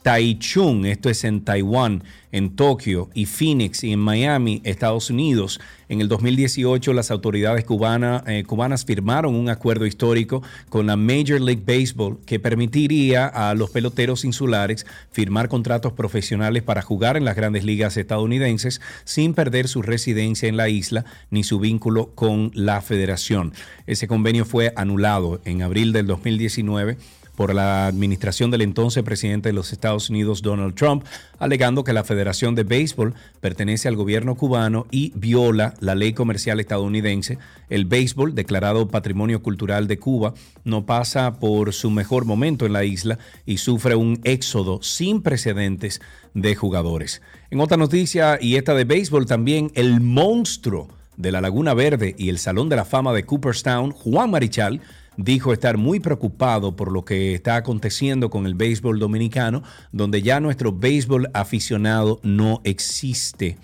[0.06, 5.60] Taichung, esto es en Taiwán, en Tokio y Phoenix y en Miami, Estados Unidos.
[5.90, 11.64] En el 2018 las autoridades eh, cubanas firmaron un acuerdo histórico con la Major League
[11.66, 17.64] Baseball que permitiría a los peloteros insulares firmar contratos profesionales para jugar en las grandes
[17.64, 23.54] ligas estadounidenses sin perder su residencia en la isla ni su vínculo con la federación.
[23.88, 26.98] Ese convenio fue anulado en abril del 2019
[27.36, 31.06] por la administración del entonces presidente de los Estados Unidos, Donald Trump,
[31.38, 36.60] alegando que la Federación de Béisbol pertenece al gobierno cubano y viola la ley comercial
[36.60, 37.38] estadounidense.
[37.70, 40.34] El béisbol, declarado Patrimonio Cultural de Cuba,
[40.64, 46.02] no pasa por su mejor momento en la isla y sufre un éxodo sin precedentes
[46.34, 47.22] de jugadores.
[47.52, 52.30] En otra noticia, y esta de béisbol también, el monstruo de la Laguna Verde y
[52.30, 54.82] el Salón de la Fama de Cooperstown, Juan Marichal,
[55.18, 60.40] dijo estar muy preocupado por lo que está aconteciendo con el béisbol dominicano, donde ya
[60.40, 63.58] nuestro béisbol aficionado no existe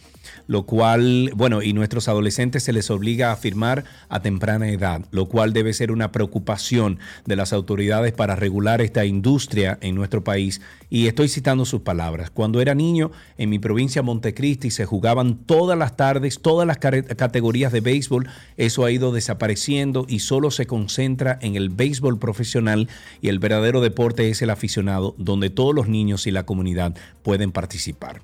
[0.52, 5.30] lo cual, bueno, y nuestros adolescentes se les obliga a firmar a temprana edad, lo
[5.30, 10.60] cual debe ser una preocupación de las autoridades para regular esta industria en nuestro país.
[10.90, 12.32] Y estoy citando sus palabras.
[12.32, 17.72] Cuando era niño, en mi provincia Montecristi se jugaban todas las tardes, todas las categorías
[17.72, 18.28] de béisbol.
[18.57, 22.90] Eso ha ido desapareciendo y solo se concentra en el béisbol profesional
[23.22, 27.53] y el verdadero deporte es el aficionado, donde todos los niños y la comunidad pueden
[27.53, 28.22] participar.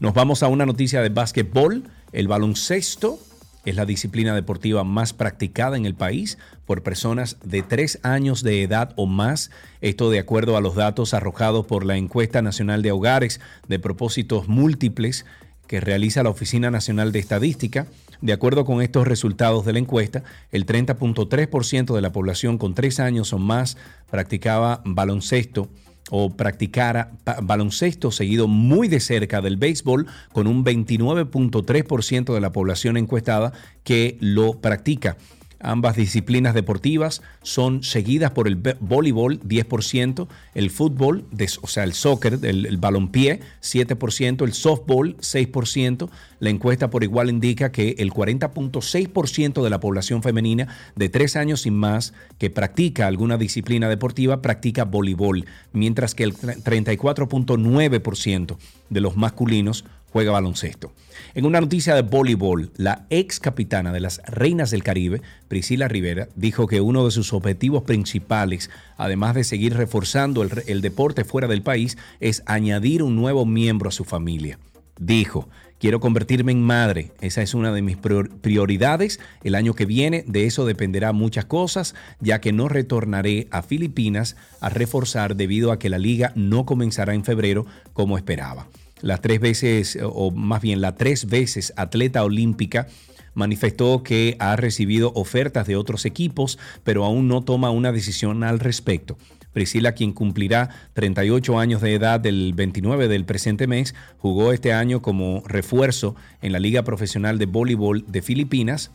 [0.00, 1.82] Nos vamos a una noticia de básquetbol.
[2.12, 3.18] El baloncesto
[3.64, 8.62] es la disciplina deportiva más practicada en el país por personas de tres años de
[8.62, 9.50] edad o más.
[9.80, 14.46] Esto de acuerdo a los datos arrojados por la encuesta nacional de hogares de propósitos
[14.46, 15.26] múltiples
[15.66, 17.88] que realiza la Oficina Nacional de Estadística.
[18.20, 20.22] De acuerdo con estos resultados de la encuesta,
[20.52, 23.76] el 30.3% de la población con tres años o más
[24.10, 25.68] practicaba baloncesto
[26.10, 27.12] o practicara
[27.42, 33.52] baloncesto seguido muy de cerca del béisbol con un 29.3% de la población encuestada
[33.84, 35.16] que lo practica.
[35.60, 41.24] Ambas disciplinas deportivas son seguidas por el voleibol 10%, el fútbol,
[41.62, 46.10] o sea, el soccer, el, el balompié 7%, el softball 6%.
[46.38, 51.66] La encuesta por igual indica que el 40.6% de la población femenina de 3 años
[51.66, 58.56] y más que practica alguna disciplina deportiva practica voleibol, mientras que el 34.9%
[58.90, 60.92] de los masculinos juega baloncesto.
[61.34, 66.28] En una noticia de voleibol, la ex capitana de las Reinas del Caribe, Priscila Rivera,
[66.36, 71.62] dijo que uno de sus objetivos principales, además de seguir reforzando el, deporte fuera del
[71.62, 74.58] país, es añadir un nuevo miembro a su familia.
[74.98, 75.48] Dijo,
[75.78, 79.20] quiero convertirme en madre, esa es una de mis prioridades.
[79.44, 84.36] El año que viene de eso dependerá muchas cosas, ya que no retornaré a Filipinas
[84.60, 88.66] a reforzar debido a que la liga no comenzará en febrero como esperaba
[89.00, 92.86] las tres veces, o más bien la tres veces atleta olímpica,
[93.34, 98.58] manifestó que ha recibido ofertas de otros equipos, pero aún no toma una decisión al
[98.58, 99.16] respecto.
[99.52, 105.02] Priscila, quien cumplirá 38 años de edad del 29 del presente mes, jugó este año
[105.02, 108.90] como refuerzo en la Liga Profesional de Voleibol de Filipinas.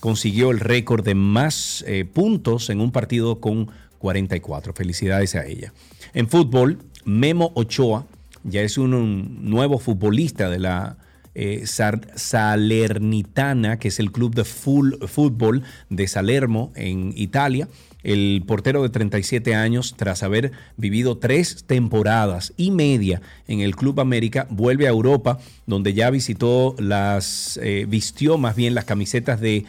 [0.00, 4.72] Consiguió el récord de más eh, puntos en un partido con 44.
[4.72, 5.72] Felicidades a ella.
[6.14, 8.06] En fútbol, Memo Ochoa
[8.44, 10.96] ya es un, nuevo futbolista de la
[11.34, 17.68] eh, Salernitana, que es el club de fútbol de Salermo en Italia.
[18.02, 24.00] El portero de 37 años, tras haber vivido tres temporadas y media en el Club
[24.00, 29.64] América, vuelve a Europa, donde ya visitó las, eh, vistió más bien las camisetas de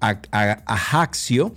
[0.00, 1.54] Ajaxio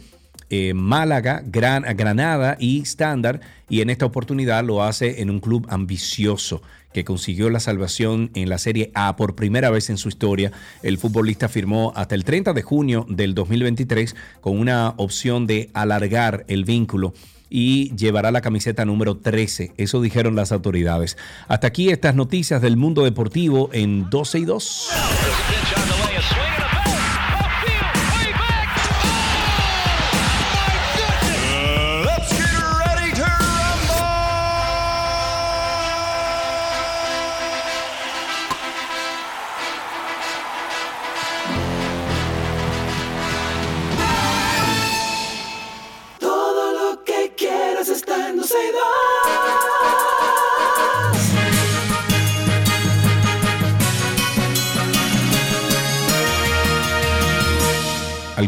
[0.49, 5.67] eh, Málaga, Gran, Granada y Standard, y en esta oportunidad lo hace en un club
[5.69, 6.61] ambicioso
[6.93, 10.51] que consiguió la salvación en la Serie A por primera vez en su historia.
[10.81, 16.45] El futbolista firmó hasta el 30 de junio del 2023 con una opción de alargar
[16.47, 17.13] el vínculo
[17.49, 19.73] y llevará la camiseta número 13.
[19.77, 21.17] Eso dijeron las autoridades.
[21.47, 24.89] Hasta aquí estas noticias del mundo deportivo en 12 y 2.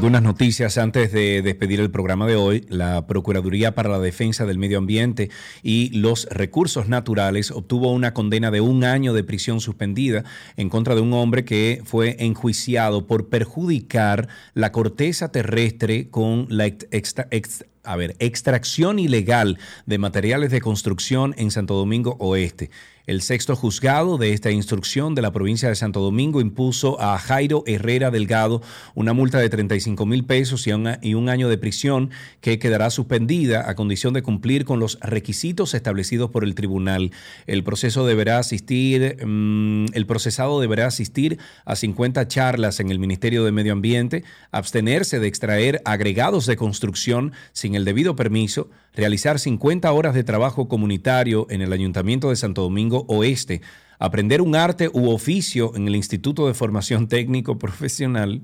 [0.02, 2.66] Algunas noticias antes de despedir el programa de hoy.
[2.70, 5.30] La Procuraduría para la Defensa del Medio Ambiente
[5.62, 10.24] y los Recursos Naturales obtuvo una condena de un año de prisión suspendida
[10.58, 16.66] en contra de un hombre que fue enjuiciado por perjudicar la corteza terrestre con la
[16.66, 22.72] extracción ilegal de materiales de construcción en Santo Domingo Oeste.
[23.08, 27.64] El sexto juzgado de esta instrucción de la provincia de Santo Domingo impuso a Jairo
[27.66, 28.62] Herrera Delgado
[28.94, 32.12] una multa de 35 mil pesos y un año de prisión
[32.42, 37.12] que quedará suspendida a condición de cumplir con los requisitos establecidos por el tribunal.
[37.48, 43.44] El proceso deberá asistir, mm, el procesado deberá asistir a 50 charlas en el Ministerio
[43.44, 49.92] de Medio Ambiente, abstenerse de extraer agregados de construcción sin el debido permiso, realizar 50
[49.92, 53.62] horas de trabajo comunitario en el Ayuntamiento de Santo Domingo Oeste,
[54.00, 58.42] aprender un arte u oficio en el Instituto de Formación Técnico Profesional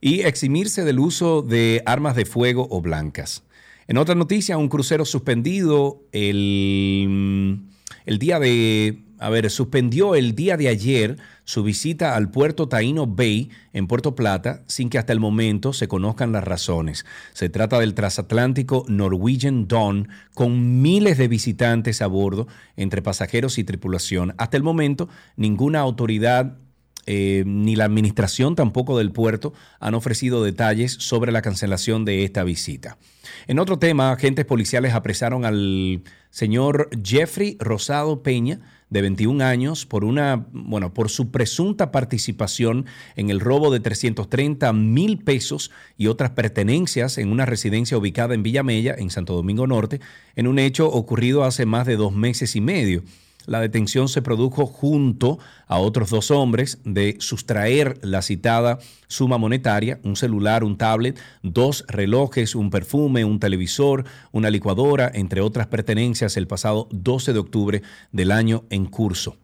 [0.00, 3.42] y eximirse del uso de armas de fuego o blancas.
[3.88, 7.60] En otra noticia, un crucero suspendido el,
[8.06, 13.06] el día de a ver, suspendió el día de ayer su visita al puerto Taino
[13.06, 17.04] Bay en Puerto Plata sin que hasta el momento se conozcan las razones.
[17.32, 23.64] Se trata del transatlántico Norwegian Dawn con miles de visitantes a bordo entre pasajeros y
[23.64, 24.34] tripulación.
[24.38, 26.56] Hasta el momento, ninguna autoridad
[27.06, 32.44] eh, ni la administración tampoco del puerto han ofrecido detalles sobre la cancelación de esta
[32.44, 32.96] visita.
[33.46, 40.04] En otro tema, agentes policiales apresaron al señor Jeffrey Rosado Peña, de 21 años por
[40.04, 42.86] una, bueno, por su presunta participación
[43.16, 48.42] en el robo de 330 mil pesos y otras pertenencias en una residencia ubicada en
[48.42, 50.00] Villamella, en Santo Domingo Norte,
[50.36, 53.02] en un hecho ocurrido hace más de dos meses y medio.
[53.46, 60.00] La detención se produjo junto a otros dos hombres de sustraer la citada suma monetaria,
[60.02, 66.36] un celular, un tablet, dos relojes, un perfume, un televisor, una licuadora, entre otras pertenencias,
[66.36, 69.36] el pasado 12 de octubre del año en curso.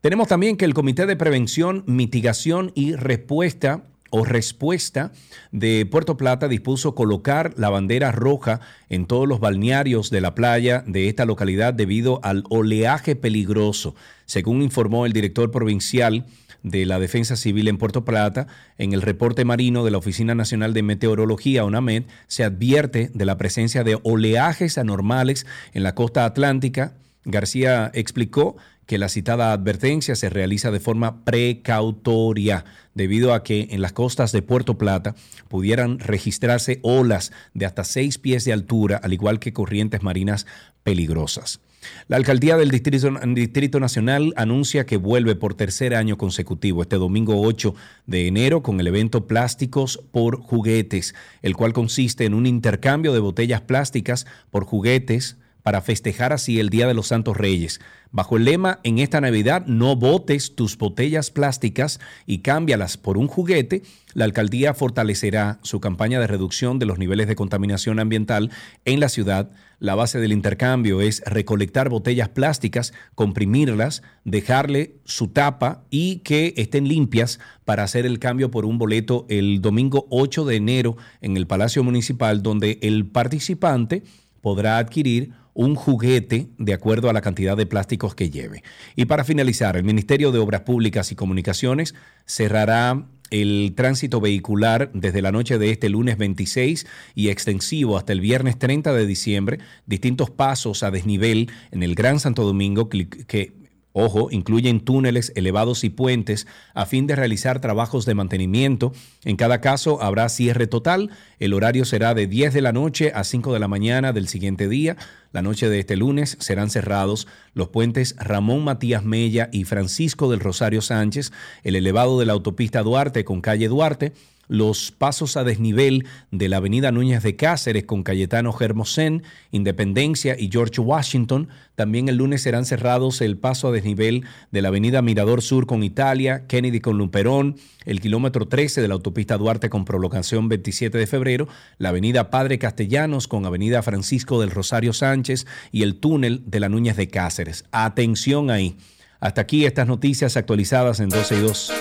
[0.00, 5.12] Tenemos también que el Comité de Prevención, Mitigación y Respuesta o respuesta
[5.52, 10.84] de Puerto Plata dispuso colocar la bandera roja en todos los balnearios de la playa
[10.86, 13.94] de esta localidad debido al oleaje peligroso,
[14.26, 16.26] según informó el director provincial
[16.62, 18.46] de la Defensa Civil en Puerto Plata,
[18.78, 23.38] en el reporte marino de la Oficina Nacional de Meteorología, UNAMED, se advierte de la
[23.38, 26.94] presencia de oleajes anormales en la costa atlántica.
[27.24, 28.56] García explicó
[28.88, 34.32] que la citada advertencia se realiza de forma precautoria, debido a que en las costas
[34.32, 35.14] de Puerto Plata
[35.48, 40.46] pudieran registrarse olas de hasta seis pies de altura, al igual que corrientes marinas
[40.84, 41.60] peligrosas.
[42.06, 47.42] La alcaldía del Distrito, Distrito, Nacional anuncia que vuelve por tercer año consecutivo este domingo
[47.42, 47.74] 8
[48.06, 53.20] de enero con el evento Plásticos por Juguetes, el cual consiste en un intercambio de
[53.20, 55.36] botellas plásticas por juguetes
[55.68, 57.78] para festejar así el Día de los Santos Reyes.
[58.10, 63.26] Bajo el lema En esta Navidad no botes tus botellas plásticas y cámbialas por un
[63.28, 63.82] juguete,
[64.14, 68.50] la alcaldía fortalecerá su campaña de reducción de los niveles de contaminación ambiental
[68.86, 69.50] en la ciudad.
[69.78, 76.88] La base del intercambio es recolectar botellas plásticas, comprimirlas, dejarle su tapa y que estén
[76.88, 81.46] limpias para hacer el cambio por un boleto el domingo 8 de enero en el
[81.46, 84.02] Palacio Municipal, donde el participante
[84.40, 88.62] podrá adquirir un juguete de acuerdo a la cantidad de plásticos que lleve.
[88.94, 95.20] Y para finalizar, el Ministerio de Obras Públicas y Comunicaciones cerrará el tránsito vehicular desde
[95.20, 96.86] la noche de este lunes 26
[97.16, 102.20] y extensivo hasta el viernes 30 de diciembre, distintos pasos a desnivel en el Gran
[102.20, 103.52] Santo Domingo que
[104.00, 108.92] Ojo, incluyen túneles elevados y puentes a fin de realizar trabajos de mantenimiento.
[109.24, 111.10] En cada caso habrá cierre total.
[111.40, 114.68] El horario será de 10 de la noche a 5 de la mañana del siguiente
[114.68, 114.96] día.
[115.32, 120.38] La noche de este lunes serán cerrados los puentes Ramón Matías Mella y Francisco del
[120.38, 121.32] Rosario Sánchez,
[121.64, 124.12] el elevado de la autopista Duarte con calle Duarte,
[124.48, 130.50] los pasos a desnivel de la avenida Núñez de Cáceres con Cayetano Germosén, Independencia y
[130.50, 131.48] George Washington.
[131.74, 135.82] También el lunes serán cerrados el paso a desnivel de la avenida Mirador Sur con
[135.82, 141.06] Italia, Kennedy con Lumperón, el kilómetro 13 de la autopista Duarte con prolongación 27 de
[141.06, 141.48] febrero,
[141.78, 146.68] la avenida Padre Castellanos con avenida Francisco del Rosario Sánchez y el túnel de la
[146.68, 147.64] Núñez de Cáceres.
[147.70, 148.76] Atención ahí.
[149.20, 151.72] Hasta aquí estas noticias actualizadas en 12 y 2.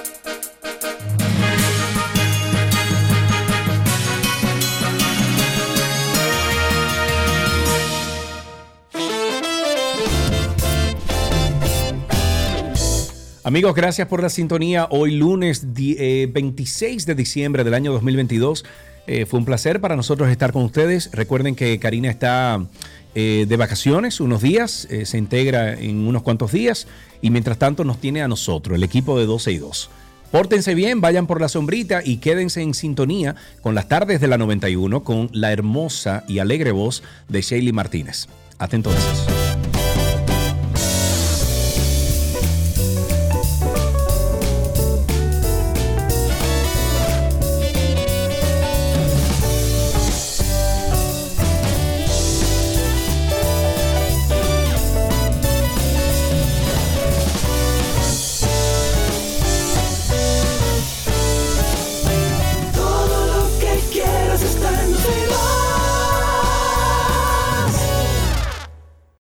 [13.48, 14.88] Amigos, gracias por la sintonía.
[14.90, 18.66] Hoy lunes 26 de diciembre del año 2022.
[19.26, 21.10] fue un placer para nosotros estar con ustedes.
[21.14, 22.62] Recuerden que Karina está
[23.16, 26.90] de vacaciones unos días, se integra en unos cuantos días
[27.22, 29.90] y mientras tanto nos tiene a nosotros, el equipo de 12 y 2.
[30.30, 34.38] Pórtense bien, vayan por la sombrita y quédense en sintonía con las tardes de la
[34.38, 38.28] 91 con la hermosa y alegre voz de Shaley Martínez.
[38.58, 39.47] Hasta entonces.